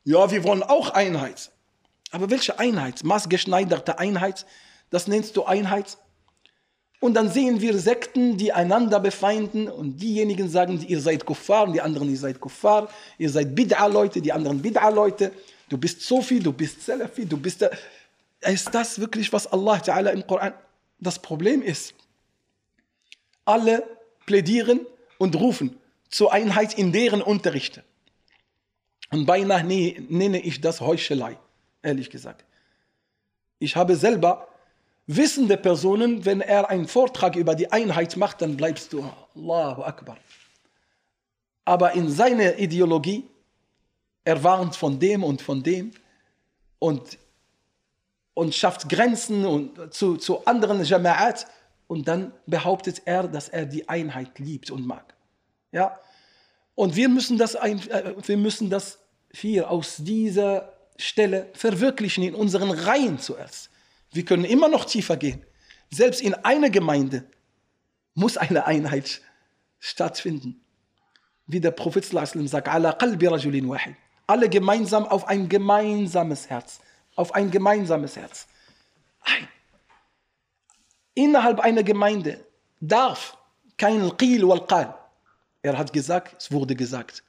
[0.06, 1.52] Ja, wir wollen auch Einheit.
[2.12, 3.04] Aber welche Einheit?
[3.04, 4.46] Maßgeschneiderte Einheit?
[4.92, 5.98] Das nennst du Einheit?
[7.06, 9.68] Und dann sehen wir Sekten, die einander befeinden.
[9.68, 12.90] Und diejenigen sagen, ihr seid Kuffar und die anderen, ihr seid Kuffar,
[13.20, 15.32] ihr seid Bid'a-Leute, die anderen Bid'a-Leute,
[15.70, 17.64] du bist Sofi, du bist Salafi, du bist...
[18.42, 20.54] Ist das wirklich, was Allah Ta'ala im Koran...
[21.00, 21.94] Das Problem ist,
[23.44, 23.84] alle
[24.26, 24.80] plädieren
[25.20, 25.78] und rufen
[26.10, 27.84] zur Einheit in deren Unterrichte.
[29.12, 31.38] Und beinahe nenne ich das Heuchelei,
[31.84, 32.46] ehrlich gesagt.
[33.60, 34.48] Ich habe selber
[35.08, 40.18] wissende Personen, wenn er einen Vortrag über die Einheit macht, dann bleibst du Allahu Akbar.
[41.64, 43.28] Aber in seiner Ideologie,
[44.24, 45.92] er warnt von dem und von dem
[46.80, 47.18] und,
[48.34, 51.46] und schafft Grenzen und zu, zu anderen Jama'at
[51.88, 55.14] und dann behauptet er, dass er die Einheit liebt und mag.
[55.72, 56.00] Ja?
[56.74, 57.78] Und wir müssen das, äh,
[58.26, 59.00] wir müssen das
[59.32, 63.70] hier aus dieser Stelle verwirklichen in unseren Reihen zuerst.
[64.16, 65.46] Wir können immer noch tiefer gehen.
[65.92, 67.26] Selbst in einer Gemeinde
[68.14, 69.22] muss eine Einheit
[69.78, 70.62] stattfinden.
[71.48, 76.80] Wie der Prophet sagt, alle gemeinsam auf ein gemeinsames Herz.
[77.18, 78.48] Auf ein gemeinsames Herz.
[79.20, 79.50] Ein.
[81.14, 82.40] Innerhalb einer Gemeinde
[82.80, 83.38] darf
[83.78, 84.98] kein Qil wal Qal.
[85.62, 87.22] Er hat gesagt, es wurde gesagt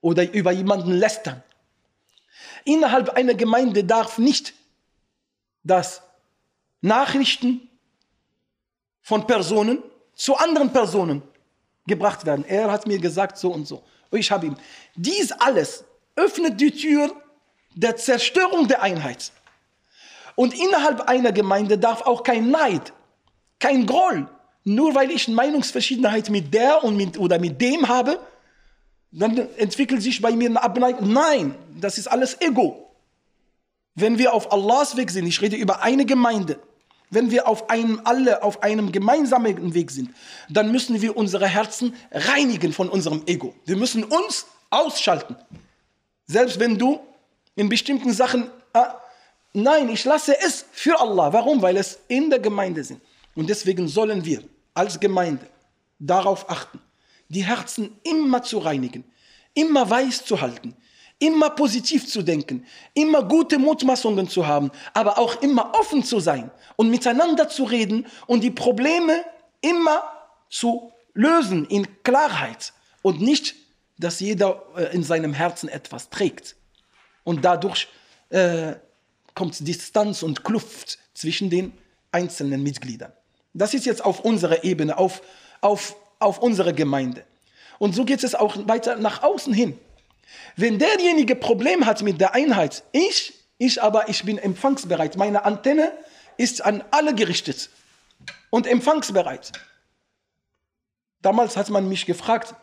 [0.00, 1.44] oder über jemanden lästern.
[2.64, 4.54] Innerhalb einer Gemeinde darf nicht
[5.62, 6.02] das
[6.80, 7.68] Nachrichten
[9.02, 9.82] von Personen
[10.14, 11.22] zu anderen Personen
[11.86, 12.44] gebracht werden.
[12.46, 13.82] Er hat mir gesagt so und so.
[14.10, 14.56] Und ich habe ihm.
[14.94, 15.84] Dies alles
[16.16, 17.10] öffnet die Tür
[17.74, 19.32] der Zerstörung der Einheit.
[20.34, 22.92] Und innerhalb einer Gemeinde darf auch kein Neid,
[23.58, 24.28] kein Groll,
[24.64, 28.20] nur weil ich Meinungsverschiedenheit mit der und mit, oder mit dem habe,
[29.10, 31.12] dann entwickelt sich bei mir eine Abneigung.
[31.12, 32.94] Nein, das ist alles Ego.
[33.94, 36.60] Wenn wir auf Allahs Weg sind, ich rede über eine Gemeinde,
[37.10, 40.10] wenn wir auf einem alle auf einem gemeinsamen Weg sind,
[40.48, 43.54] dann müssen wir unsere Herzen reinigen von unserem Ego.
[43.64, 45.36] Wir müssen uns ausschalten.
[46.26, 47.00] Selbst wenn du
[47.54, 48.94] in bestimmten Sachen, ah,
[49.52, 51.32] nein, ich lasse es für Allah.
[51.32, 51.62] Warum?
[51.62, 53.00] Weil es in der Gemeinde sind.
[53.34, 54.42] Und deswegen sollen wir
[54.74, 55.46] als Gemeinde
[55.98, 56.80] darauf achten,
[57.28, 59.04] die Herzen immer zu reinigen,
[59.54, 60.76] immer weiß zu halten,
[61.18, 66.50] immer positiv zu denken, immer gute Mutmaßungen zu haben, aber auch immer offen zu sein
[66.76, 69.24] und miteinander zu reden und die Probleme
[69.60, 70.02] immer
[70.48, 73.56] zu lösen in Klarheit und nicht,
[73.98, 76.54] dass jeder äh, in seinem Herzen etwas trägt.
[77.24, 77.88] Und dadurch
[78.30, 78.74] äh,
[79.34, 81.72] kommt Distanz und Kluft zwischen den
[82.12, 83.12] einzelnen Mitgliedern.
[83.54, 85.22] Das ist jetzt auf unserer Ebene, auf,
[85.60, 87.24] auf, auf unsere Gemeinde.
[87.78, 89.78] Und so geht es auch weiter nach außen hin.
[90.56, 95.16] Wenn derjenige Problem hat mit der Einheit, ich, ich aber, ich bin empfangsbereit.
[95.16, 95.92] Meine Antenne
[96.36, 97.70] ist an alle gerichtet
[98.50, 99.52] und empfangsbereit.
[101.20, 102.54] Damals hat man mich gefragt,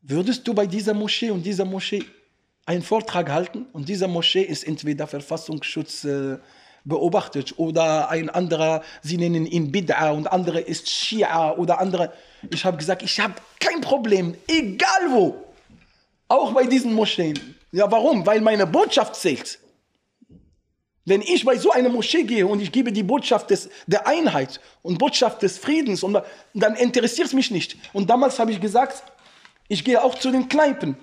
[0.00, 2.04] würdest du bei dieser Moschee und dieser Moschee
[2.64, 3.66] einen Vortrag halten?
[3.72, 6.38] Und diese Moschee ist entweder Verfassungsschutz äh,
[6.84, 12.12] beobachtet oder ein anderer, sie nennen ihn Bid'a und andere ist Shia oder andere.
[12.50, 15.45] Ich habe gesagt, ich habe kein Problem, egal wo.
[16.28, 17.56] Auch bei diesen Moscheen.
[17.72, 18.26] Ja, warum?
[18.26, 19.58] Weil meine Botschaft zählt.
[21.04, 24.60] Wenn ich bei so einer Moschee gehe und ich gebe die Botschaft des, der Einheit
[24.82, 26.20] und Botschaft des Friedens, und
[26.52, 27.76] dann interessiert es mich nicht.
[27.92, 29.04] Und damals habe ich gesagt,
[29.68, 30.96] ich gehe auch zu den Kneipen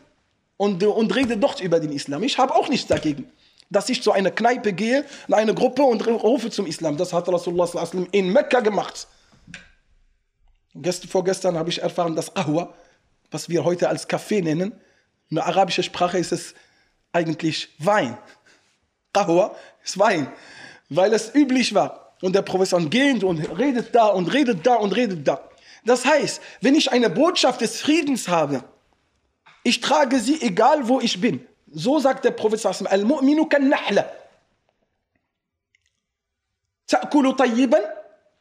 [0.57, 2.23] und, und rede dort über den Islam.
[2.23, 3.31] Ich habe auch nichts dagegen,
[3.69, 6.97] dass ich zu einer Kneipe gehe, in eine Gruppe und rufe zum Islam.
[6.97, 7.69] Das hat Rasulullah
[8.11, 9.07] in Mekka gemacht.
[10.75, 12.73] Gest, vorgestern habe ich erfahren, dass Ahwa,
[13.31, 14.73] was wir heute als Kaffee nennen,
[15.32, 16.54] in der arabischen Sprache ist es
[17.12, 18.16] eigentlich Wein.
[19.12, 20.32] Qahwa ist Wein,
[20.88, 22.16] weil es üblich war.
[22.20, 25.48] Und der Professor geht und redet da und redet da und redet da.
[25.84, 28.64] Das heißt, wenn ich eine Botschaft des Friedens habe,
[29.62, 31.46] ich trage sie egal wo ich bin.
[31.70, 34.10] So sagt der Professor Al-Mu'minu kan nahla.
[36.88, 37.78] تأكل طيبا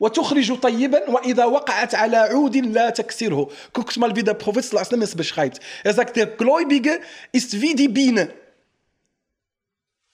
[0.02, 3.50] وتخرج طيبا وإذا وقعت على عود لا تكسره.
[3.74, 5.60] Guckt mal, wie der Prophet es beschreibt.
[5.84, 7.00] Er sagt, der Gläubige
[7.32, 8.32] ist wie die Biene.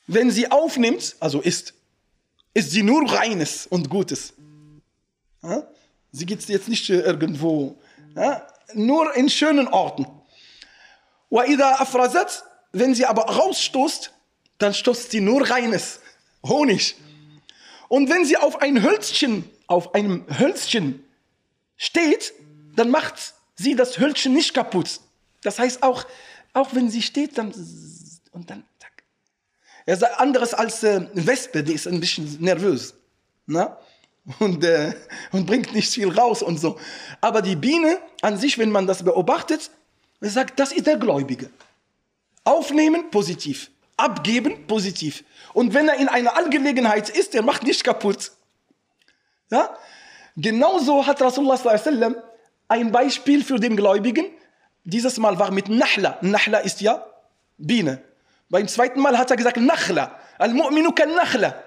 [0.08, 1.74] Wenn sie aufnimmt, also isst,
[2.54, 4.34] ist sie nur Reines und Gutes.
[6.12, 7.78] Sie geht jetzt nicht irgendwo,
[8.74, 10.06] nur in schönen Orten.
[11.30, 14.12] وإذا أفرزت, wenn sie aber rausstoßt,
[14.60, 16.00] dann stoßt sie nur Reines,
[16.46, 16.96] Honig.
[17.88, 21.05] Und wenn sie auf ein Hölzchen auf einem Hölzchen
[21.77, 22.35] steht,
[22.75, 25.01] dann macht sie das Hölzchen nicht kaputt.
[25.43, 26.05] Das heißt, auch,
[26.53, 27.53] auch wenn sie steht, dann
[28.33, 28.65] und dann.
[29.89, 32.93] Er sagt anderes als äh, Wespe, die ist ein bisschen nervös.
[33.47, 33.79] Na?
[34.39, 34.93] Und, äh,
[35.33, 36.79] und bringt nicht viel raus und so.
[37.23, 39.71] Aber die Biene an sich, wenn man das beobachtet,
[40.21, 41.49] sagt, das ist der Gläubige.
[42.45, 43.71] Aufnehmen, positiv.
[43.97, 45.25] Abgeben, positiv.
[45.55, 48.33] Und wenn er in einer Angelegenheit ist, er macht nicht kaputt.
[49.51, 49.77] Ja?
[50.37, 51.59] Genauso hat Rasulullah
[52.69, 54.27] ein Beispiel für den Gläubigen.
[54.85, 56.19] Dieses Mal war mit Nahla.
[56.21, 57.05] Nahla ist ja
[57.57, 58.03] Biene.
[58.49, 60.19] Beim zweiten Mal hat er gesagt Nachla.
[60.39, 61.63] Al-Mu'minu kan Nachla.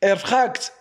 [0.00, 0.72] Er fragt,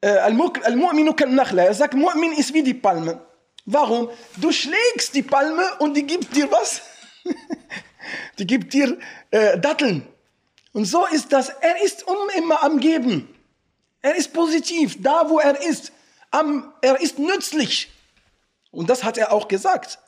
[0.00, 1.64] äh, Al-Mu'minu kan Nachla.
[1.64, 3.20] Er sagt, Mu'min ist wie die Palme.
[3.64, 4.10] Warum?
[4.36, 6.82] Du schlägst die Palme und die gibt dir was?
[8.38, 8.98] die gibt dir
[9.30, 10.06] äh, Datteln.
[10.76, 11.48] Und so ist das.
[11.48, 13.34] Er ist um immer am Geben.
[14.02, 15.90] Er ist positiv, da wo er ist.
[16.30, 17.90] Am, er ist nützlich.
[18.72, 19.98] Und das hat er auch gesagt.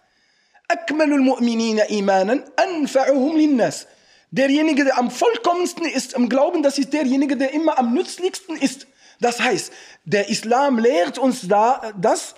[4.31, 8.87] Derjenige, der am vollkommensten ist im Glauben, das ist derjenige, der immer am nützlichsten ist.
[9.21, 9.73] Das heißt,
[10.05, 12.35] der Islam lehrt uns da, das,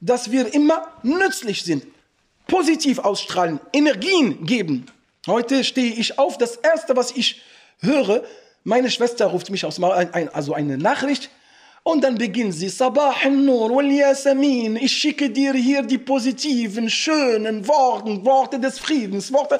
[0.00, 1.86] dass wir immer nützlich sind,
[2.48, 4.86] positiv ausstrahlen, Energien geben.
[5.28, 7.40] Heute stehe ich auf, das Erste, was ich
[7.79, 8.23] höre,
[8.63, 11.29] meine Schwester ruft mich aus, also eine Nachricht,
[11.83, 17.67] und dann beginnt sie, Sabah nur wal Yasamin, ich schicke dir hier die positiven, schönen
[17.67, 19.59] Worte, Worte des Friedens, Worte.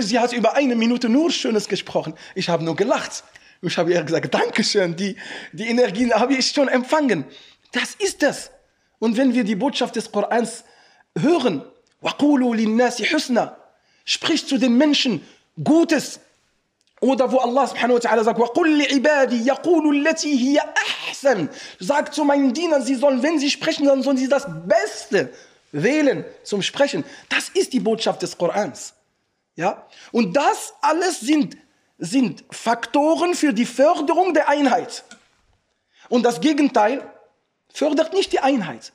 [0.00, 2.12] Sie hat über eine Minute nur Schönes gesprochen.
[2.34, 3.24] Ich habe nur gelacht.
[3.62, 5.16] Ich habe ihr gesagt, Dankeschön, die,
[5.52, 7.24] die Energien habe ich schon empfangen.
[7.72, 8.50] Das ist es.
[8.98, 10.64] Und wenn wir die Botschaft des Korans
[11.18, 11.62] hören,
[12.02, 13.56] وَقُولُوا لِلنَّاسِ حُسْنًا
[14.04, 15.22] Sprich zu den Menschen
[15.62, 16.20] Gutes,
[17.00, 21.48] oder wo Allah subhanahu wa ta'ala sagt, وَقُلْ لِعِبَادِي يَقُولُ الَّتِي هِيَ أَحْسَنُ
[21.80, 25.32] Sagt zu meinen Dienern, sie sollen, wenn sie sprechen, dann sollen sie das Beste
[25.72, 27.04] wählen zum Sprechen.
[27.28, 28.94] Das ist die Botschaft des Korans.
[29.56, 29.88] Ja?
[30.12, 31.56] Und das alles sind
[31.98, 35.04] sind Faktoren für die Förderung der Einheit.
[36.08, 37.08] Und das Gegenteil
[37.72, 38.92] fördert nicht die Einheit.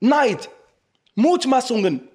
[0.00, 0.48] Neid,
[1.14, 2.08] Mutmaßungen,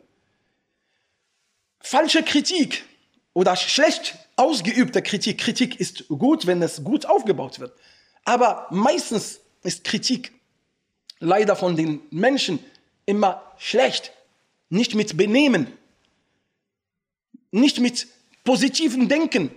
[1.80, 2.86] falsche Kritik
[3.34, 5.39] oder schlecht ausgeübte Kritik.
[5.39, 7.73] Kritik ist gut, wenn es gut aufgebaut wird.
[8.25, 10.33] Aber meistens ist Kritik
[11.19, 12.59] leider von den Menschen
[13.07, 14.13] immer schlecht,
[14.69, 15.67] nicht mit Benehmen,
[17.51, 18.07] nicht mit
[18.45, 19.51] positivem Denken.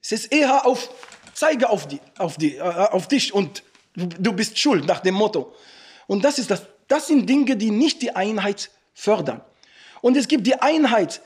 [0.00, 0.88] Es ist eher auf,
[1.34, 3.62] zeige auf, die, auf, die, äh, auf dich und
[3.94, 5.54] du bist schuld nach dem Motto.
[6.06, 9.42] Und das, ist das, das sind Dinge, die nicht die Einheit fördern.
[10.00, 11.20] Und es gibt die Einheit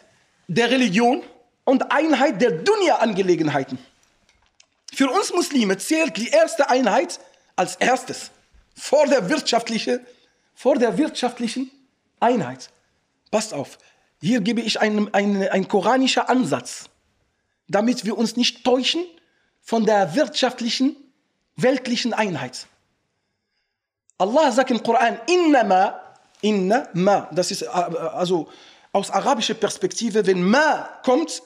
[0.49, 1.23] der Religion
[1.71, 3.79] und Einheit der Dunya-Angelegenheiten.
[4.93, 7.21] Für uns Muslime zählt die erste Einheit
[7.55, 8.33] als erstes
[8.75, 10.05] vor der, wirtschaftliche,
[10.53, 11.71] vor der wirtschaftlichen
[12.19, 12.71] Einheit.
[13.31, 13.79] Passt auf,
[14.21, 16.87] hier gebe ich einen, einen, einen koranischen Ansatz,
[17.69, 19.05] damit wir uns nicht täuschen
[19.61, 20.97] von der wirtschaftlichen,
[21.55, 22.67] weltlichen Einheit.
[24.19, 26.01] Allah sagt im Koran, innama,
[26.41, 28.49] inna, ma, das ist äh, also
[28.91, 31.43] aus arabischer Perspektive, wenn ma kommt,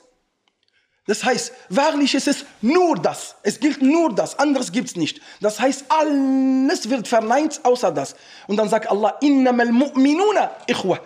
[1.06, 3.36] das heißt, wahrlich ist es nur das.
[3.42, 4.38] Es gilt nur das.
[4.38, 5.20] Anderes gibt es nicht.
[5.40, 8.16] Das heißt, alles wird verneint außer das.
[8.46, 10.98] Und dann sagt Allah, innamal mu'minuna ikhwa.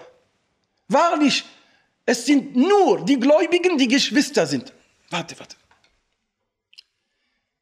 [0.87, 1.45] Wahrlich,
[2.07, 4.73] es sind nur die Gläubigen, die Geschwister sind.
[5.11, 5.57] Warte, warte.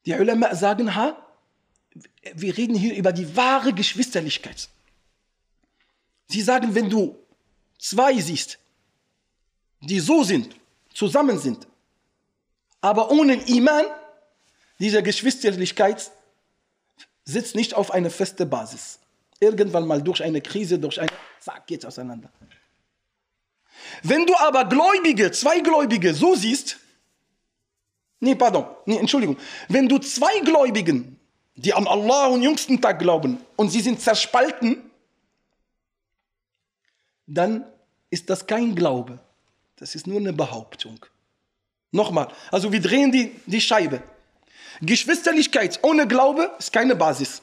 [0.05, 1.17] Die Ulama sagen, ha,
[2.35, 4.69] wir reden hier über die wahre Geschwisterlichkeit.
[6.29, 7.17] Sie sagen, wenn du
[7.79, 8.59] zwei siehst,
[9.81, 10.55] die so sind,
[10.93, 11.67] zusammen sind,
[12.81, 13.85] aber ohne Iman,
[14.79, 16.11] diese Geschwisterlichkeit
[17.25, 18.99] sitzt nicht auf einer festen Basis.
[19.41, 21.11] Irgendwann mal durch eine Krise, durch eine,
[21.41, 22.31] zack, geht's auseinander.
[24.03, 26.79] Wenn du aber Gläubige, zwei Gläubige so siehst,
[28.21, 29.37] nee, pardon, nee, Entschuldigung,
[29.69, 31.19] wenn du zwei Gläubigen,
[31.55, 34.91] die an Allah und jüngsten Tag glauben und sie sind zerspalten,
[37.27, 37.67] dann
[38.11, 39.19] ist das kein Glaube.
[39.77, 41.05] Das ist nur eine Behauptung.
[41.93, 44.03] Nochmal, also wir drehen die, die Scheibe.
[44.81, 47.43] Geschwisterlichkeit ohne Glaube ist keine Basis.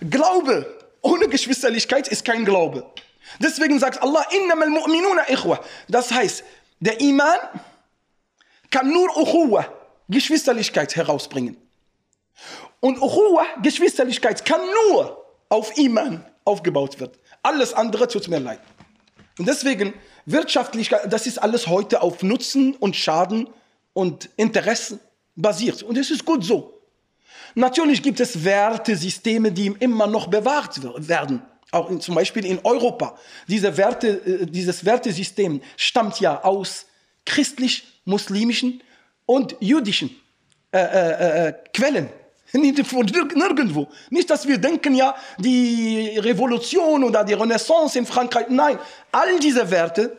[0.00, 2.90] Glaube ohne Geschwisterlichkeit ist kein Glaube.
[3.38, 5.60] Deswegen sagt Allah, innamal mu'minuna ikhwa.
[5.88, 6.44] Das heißt,
[6.80, 7.38] der Iman
[8.70, 9.66] kann nur Uchuwa,
[10.08, 11.56] Geschwisterlichkeit herausbringen.
[12.80, 17.12] Und Uchuwa, Geschwisterlichkeit, kann nur auf Iman aufgebaut werden.
[17.42, 18.60] Alles andere tut mir leid.
[19.38, 19.94] Und deswegen,
[20.26, 23.48] Wirtschaftlichkeit, das ist alles heute auf Nutzen und Schaden
[23.92, 25.00] und Interessen
[25.36, 25.82] basiert.
[25.82, 26.78] Und es ist gut so.
[27.54, 31.42] Natürlich gibt es Wertesysteme, die immer noch bewahrt werden.
[31.70, 33.18] Auch in, zum Beispiel in Europa.
[33.48, 36.86] Diese Werte, äh, dieses Wertesystem stammt ja aus
[37.24, 38.82] christlich-muslimischen
[39.26, 40.10] und jüdischen
[40.72, 42.10] äh, äh, äh Quellen.
[43.34, 43.88] Nirgendwo.
[44.10, 48.46] Nicht, dass wir denken, ja, die Revolution oder die Renaissance in Frankreich.
[48.48, 48.78] Nein,
[49.10, 50.16] all diese Werte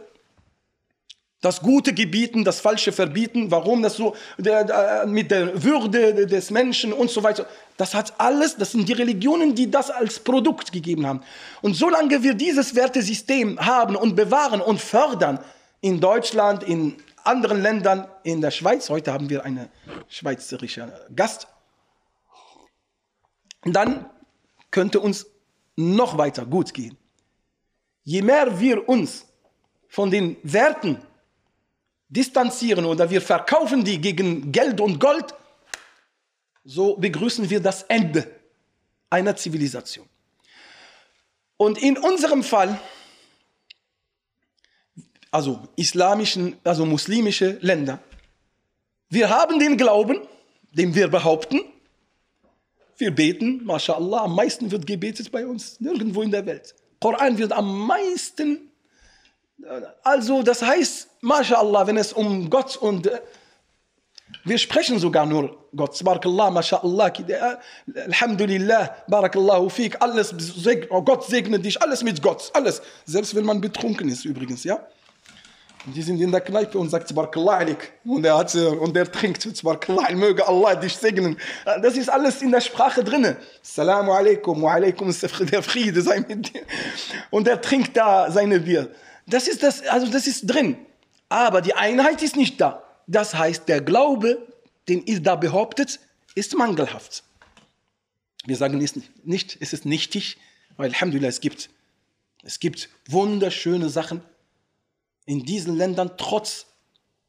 [1.44, 4.16] das Gute gebieten, das Falsche verbieten, warum das so
[5.06, 7.46] mit der Würde des Menschen und so weiter.
[7.76, 11.22] Das hat alles, das sind die Religionen, die das als Produkt gegeben haben.
[11.62, 15.38] Und solange wir dieses Wertesystem haben und bewahren und fördern,
[15.82, 19.68] in Deutschland, in anderen Ländern, in der Schweiz, heute haben wir einen
[20.08, 21.48] schweizerischen Gast,
[23.66, 24.06] dann
[24.72, 25.26] könnte uns
[25.76, 26.98] noch weiter gut gehen.
[28.04, 29.26] Je mehr wir uns
[29.88, 30.98] von den Werten
[32.10, 35.34] distanzieren oder wir verkaufen die gegen Geld und Gold,
[36.66, 38.30] so begrüßen wir das Ende
[39.10, 40.08] einer Zivilisation.
[41.58, 42.80] Und in unserem Fall,
[45.32, 48.00] also islamischen, also muslimische Länder,
[49.10, 50.20] wir haben den Glauben,
[50.72, 51.62] den wir behaupten,
[52.98, 56.76] wir beten, mashallah, am meisten wird gebetet bei uns, nirgendwo in der Welt.
[57.00, 58.72] Koran wird am meisten
[60.04, 63.22] also das heißt, MashaAllah, wenn es um Gott und äh,
[64.46, 66.04] wir sprechen sogar nur Gott.
[66.04, 67.14] Barakallah, MashaAllah,
[68.08, 70.34] Alhamdulillah, Barakallahu fik, alles,
[70.90, 72.82] oh Gott segne dich, alles mit Gott, alles.
[73.06, 74.86] Selbst wenn man betrunken ist übrigens, ja.
[75.86, 77.92] Die sind in der Kneipe und sagt Barakallah alik.
[78.06, 81.38] Und er, hat, und er trinkt Barakallah, möge Allah dich segnen.
[81.82, 83.36] Das ist alles in der Sprache drin.
[83.62, 85.14] Assalamu alaikum, wa alaikum
[85.52, 86.62] der Friede sei mit dir.
[87.32, 88.90] Und er trinkt da seine Bier.
[89.28, 90.78] Das ist das, also das ist drin.
[91.28, 92.84] Aber die Einheit ist nicht da.
[93.08, 94.48] Das heißt, der Glaube,
[94.88, 96.00] den ihr da behauptet,
[96.36, 97.24] ist mangelhaft.
[98.46, 100.38] Wir sagen es nicht, es ist nichtig,
[100.78, 101.70] weil Alhamdulillah, es gibt,
[102.44, 104.22] es gibt wunderschöne Sachen
[105.26, 106.68] in diesen Ländern, trotz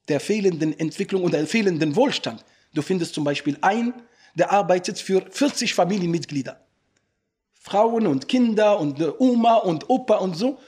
[0.08, 2.44] der fehlenden Entwicklung und der fehlenden Wohlstand.
[2.74, 3.94] Du findest zum Beispiel einen,
[4.34, 6.60] der arbeitet für 40 Familienmitglieder.
[7.54, 10.58] Frauen und Kinder und Oma und Opa und so.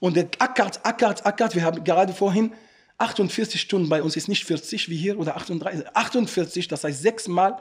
[0.00, 1.54] Und der ackert, ackert, ackert.
[1.54, 2.52] Wir haben gerade vorhin
[2.98, 7.58] 48 Stunden bei uns, ist nicht 40 wie hier oder 38, 48, das heißt sechsmal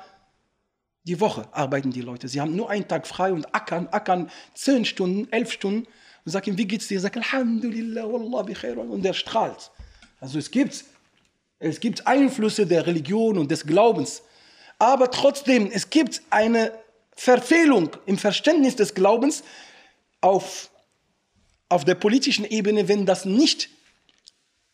[1.06, 2.28] die Woche arbeiten die Leute.
[2.28, 5.88] Sie haben nur einen Tag frei und ackern, ackern zehn Stunden, elf Stunden
[6.26, 7.00] und sagen ihm, wie geht's dir?
[7.00, 8.78] Sagt, Alhamdulillah, Wallah, bi khair.
[8.78, 9.72] Und der strahlt.
[10.20, 10.86] Also es gibt,
[11.60, 14.24] es gibt Einflüsse der Religion und des Glaubens.
[14.80, 16.72] Aber trotzdem, es gibt eine
[17.16, 19.44] Verfehlung im Verständnis des Glaubens
[20.22, 20.70] auf,
[21.70, 23.70] auf der politischen Ebene, wenn das nicht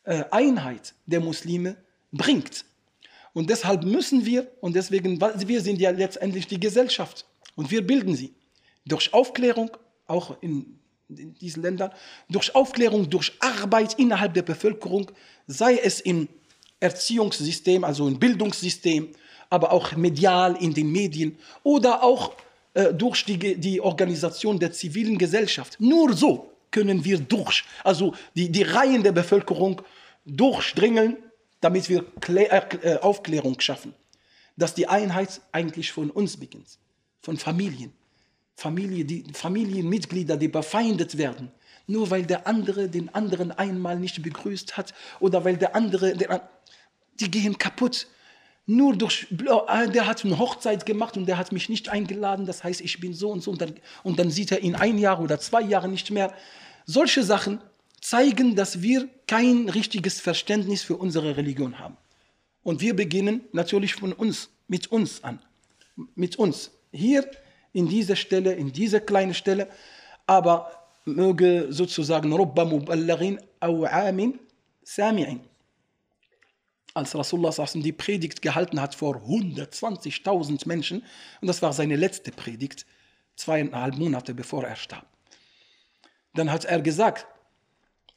[0.04, 1.76] äh, Einheit der Muslime
[2.12, 2.66] bringt.
[3.34, 7.26] Und deshalb müssen wir, und deswegen, wir sind ja letztendlich die Gesellschaft
[7.56, 8.34] und wir bilden sie.
[8.86, 9.72] Durch Aufklärung,
[10.08, 10.79] auch in,
[11.10, 11.92] in diesen Ländern,
[12.30, 15.12] durch Aufklärung, durch Arbeit innerhalb der Bevölkerung,
[15.48, 16.28] sei es im
[16.80, 19.10] Erziehungssystem, also im Bildungssystem,
[19.50, 22.34] aber auch medial in den Medien oder auch
[22.74, 25.78] äh, durch die, die Organisation der zivilen Gesellschaft.
[25.80, 29.82] Nur so können wir durch, also die, die Reihen der Bevölkerung
[30.26, 31.18] durchdringen
[31.62, 33.94] damit wir äh, Aufklärung schaffen,
[34.56, 36.80] dass die Einheit eigentlich von uns beginnt,
[37.22, 37.94] von Familien.
[38.60, 41.50] Familie, die, Familienmitglieder, die befeindet werden,
[41.88, 46.50] nur weil der andere den anderen einmal nicht begrüßt hat oder weil der andere, der,
[47.20, 48.08] die gehen kaputt.
[48.66, 52.64] Nur durch, äh, der hat eine Hochzeit gemacht und der hat mich nicht eingeladen, das
[52.64, 55.22] heißt, ich bin so und so und dann, und dann sieht er ihn ein Jahr
[55.22, 56.34] oder zwei Jahre nicht mehr.
[56.86, 57.62] Solche Sachen
[58.02, 61.96] zeigen, dass wir kein richtiges Verständnis für unsere Religion haben.
[62.62, 65.40] Und wir beginnen natürlich von uns, mit uns an.
[66.16, 66.72] Mit uns.
[66.92, 67.30] Hier
[67.73, 69.69] in dieser Stelle, in dieser kleinen Stelle,
[70.27, 70.71] aber
[71.05, 74.39] möge sozusagen Rubba Muballarin au Amin
[74.85, 75.41] Sami'in.
[76.95, 81.03] Als Rasulullah die Predigt gehalten hat vor 120.000 Menschen,
[81.41, 82.87] und das war seine letzte Predigt,
[83.37, 85.07] zweieinhalb Monate bevor er starb,
[86.35, 87.27] dann hat er gesagt,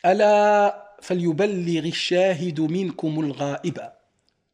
[0.05, 3.91] ألا فليبلغ الشاهد منكم الغائب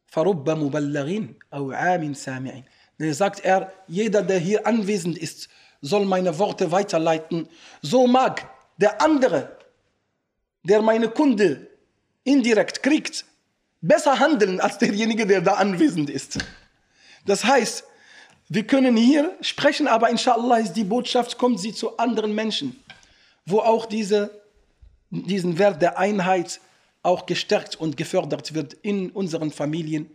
[0.06, 2.62] فرب مبلغ أو عام سامع
[2.99, 5.49] dann sagt er, jeder, der hier anwesend ist,
[5.81, 7.49] soll meine Worte weiterleiten.
[7.81, 8.47] So mag
[8.77, 9.57] der andere,
[10.63, 11.67] der meine Kunde
[12.23, 13.25] indirekt kriegt,
[13.81, 16.37] besser handeln als derjenige, der da anwesend ist.
[17.25, 17.85] Das heißt,
[18.49, 22.83] wir können hier sprechen, aber inshallah ist die Botschaft, kommt sie zu anderen Menschen,
[23.45, 24.39] wo auch diese
[25.09, 26.61] diesen Wert der Einheit
[27.01, 30.09] auch gestärkt und gefördert wird in unseren Familien,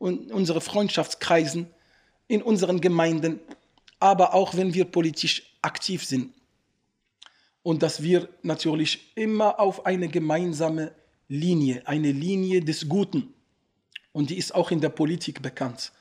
[0.00, 1.66] in unseren Freundschaftskreisen,
[2.32, 3.40] in unseren Gemeinden,
[4.00, 6.32] aber auch wenn wir politisch aktiv sind.
[7.62, 10.92] Und dass wir natürlich immer auf eine gemeinsame
[11.28, 13.34] Linie, eine Linie des Guten,
[14.12, 15.92] und die ist auch in der Politik bekannt.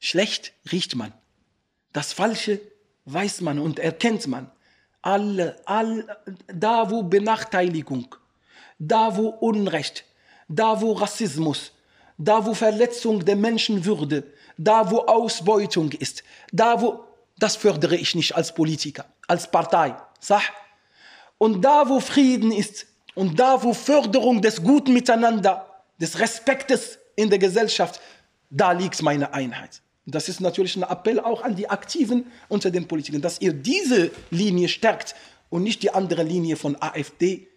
[0.00, 1.12] Schlecht riecht man,
[1.92, 2.60] das Falsche
[3.04, 4.50] weiß man und erkennt man
[5.02, 6.04] alle, all,
[6.52, 8.16] da wo Benachteiligung,
[8.80, 10.04] da wo Unrecht,
[10.48, 11.70] da wo Rassismus,
[12.18, 14.24] da wo Verletzung der Menschenwürde,
[14.56, 17.04] da wo Ausbeutung ist, da wo,
[17.38, 20.42] das fördere ich nicht als Politiker, als Partei, sah?
[21.38, 25.66] Und da wo Frieden ist und da wo Förderung des guten Miteinander,
[26.00, 28.00] des Respektes in der Gesellschaft,
[28.50, 29.82] da liegt meine Einheit.
[30.06, 34.10] Das ist natürlich ein Appell auch an die Aktiven unter den Politikern, dass ihr diese
[34.30, 35.14] Linie stärkt
[35.48, 37.48] und nicht die andere Linie von AfD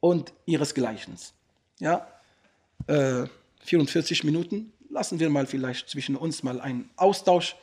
[0.00, 1.16] und ihresgleichen.
[1.78, 2.06] Ja,
[2.86, 3.26] äh,
[3.64, 4.72] 44 Minuten.
[4.90, 7.56] Lassen wir mal vielleicht zwischen uns mal einen Austausch.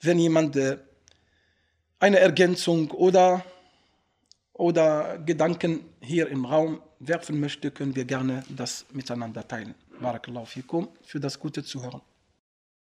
[0.00, 0.78] Wenn jemand äh,
[1.98, 3.44] eine Ergänzung oder,
[4.52, 9.74] oder Gedanken hier im Raum werfen möchte, können wir gerne das miteinander teilen.
[10.00, 12.00] Barakallahu fikum für das gute Zuhören.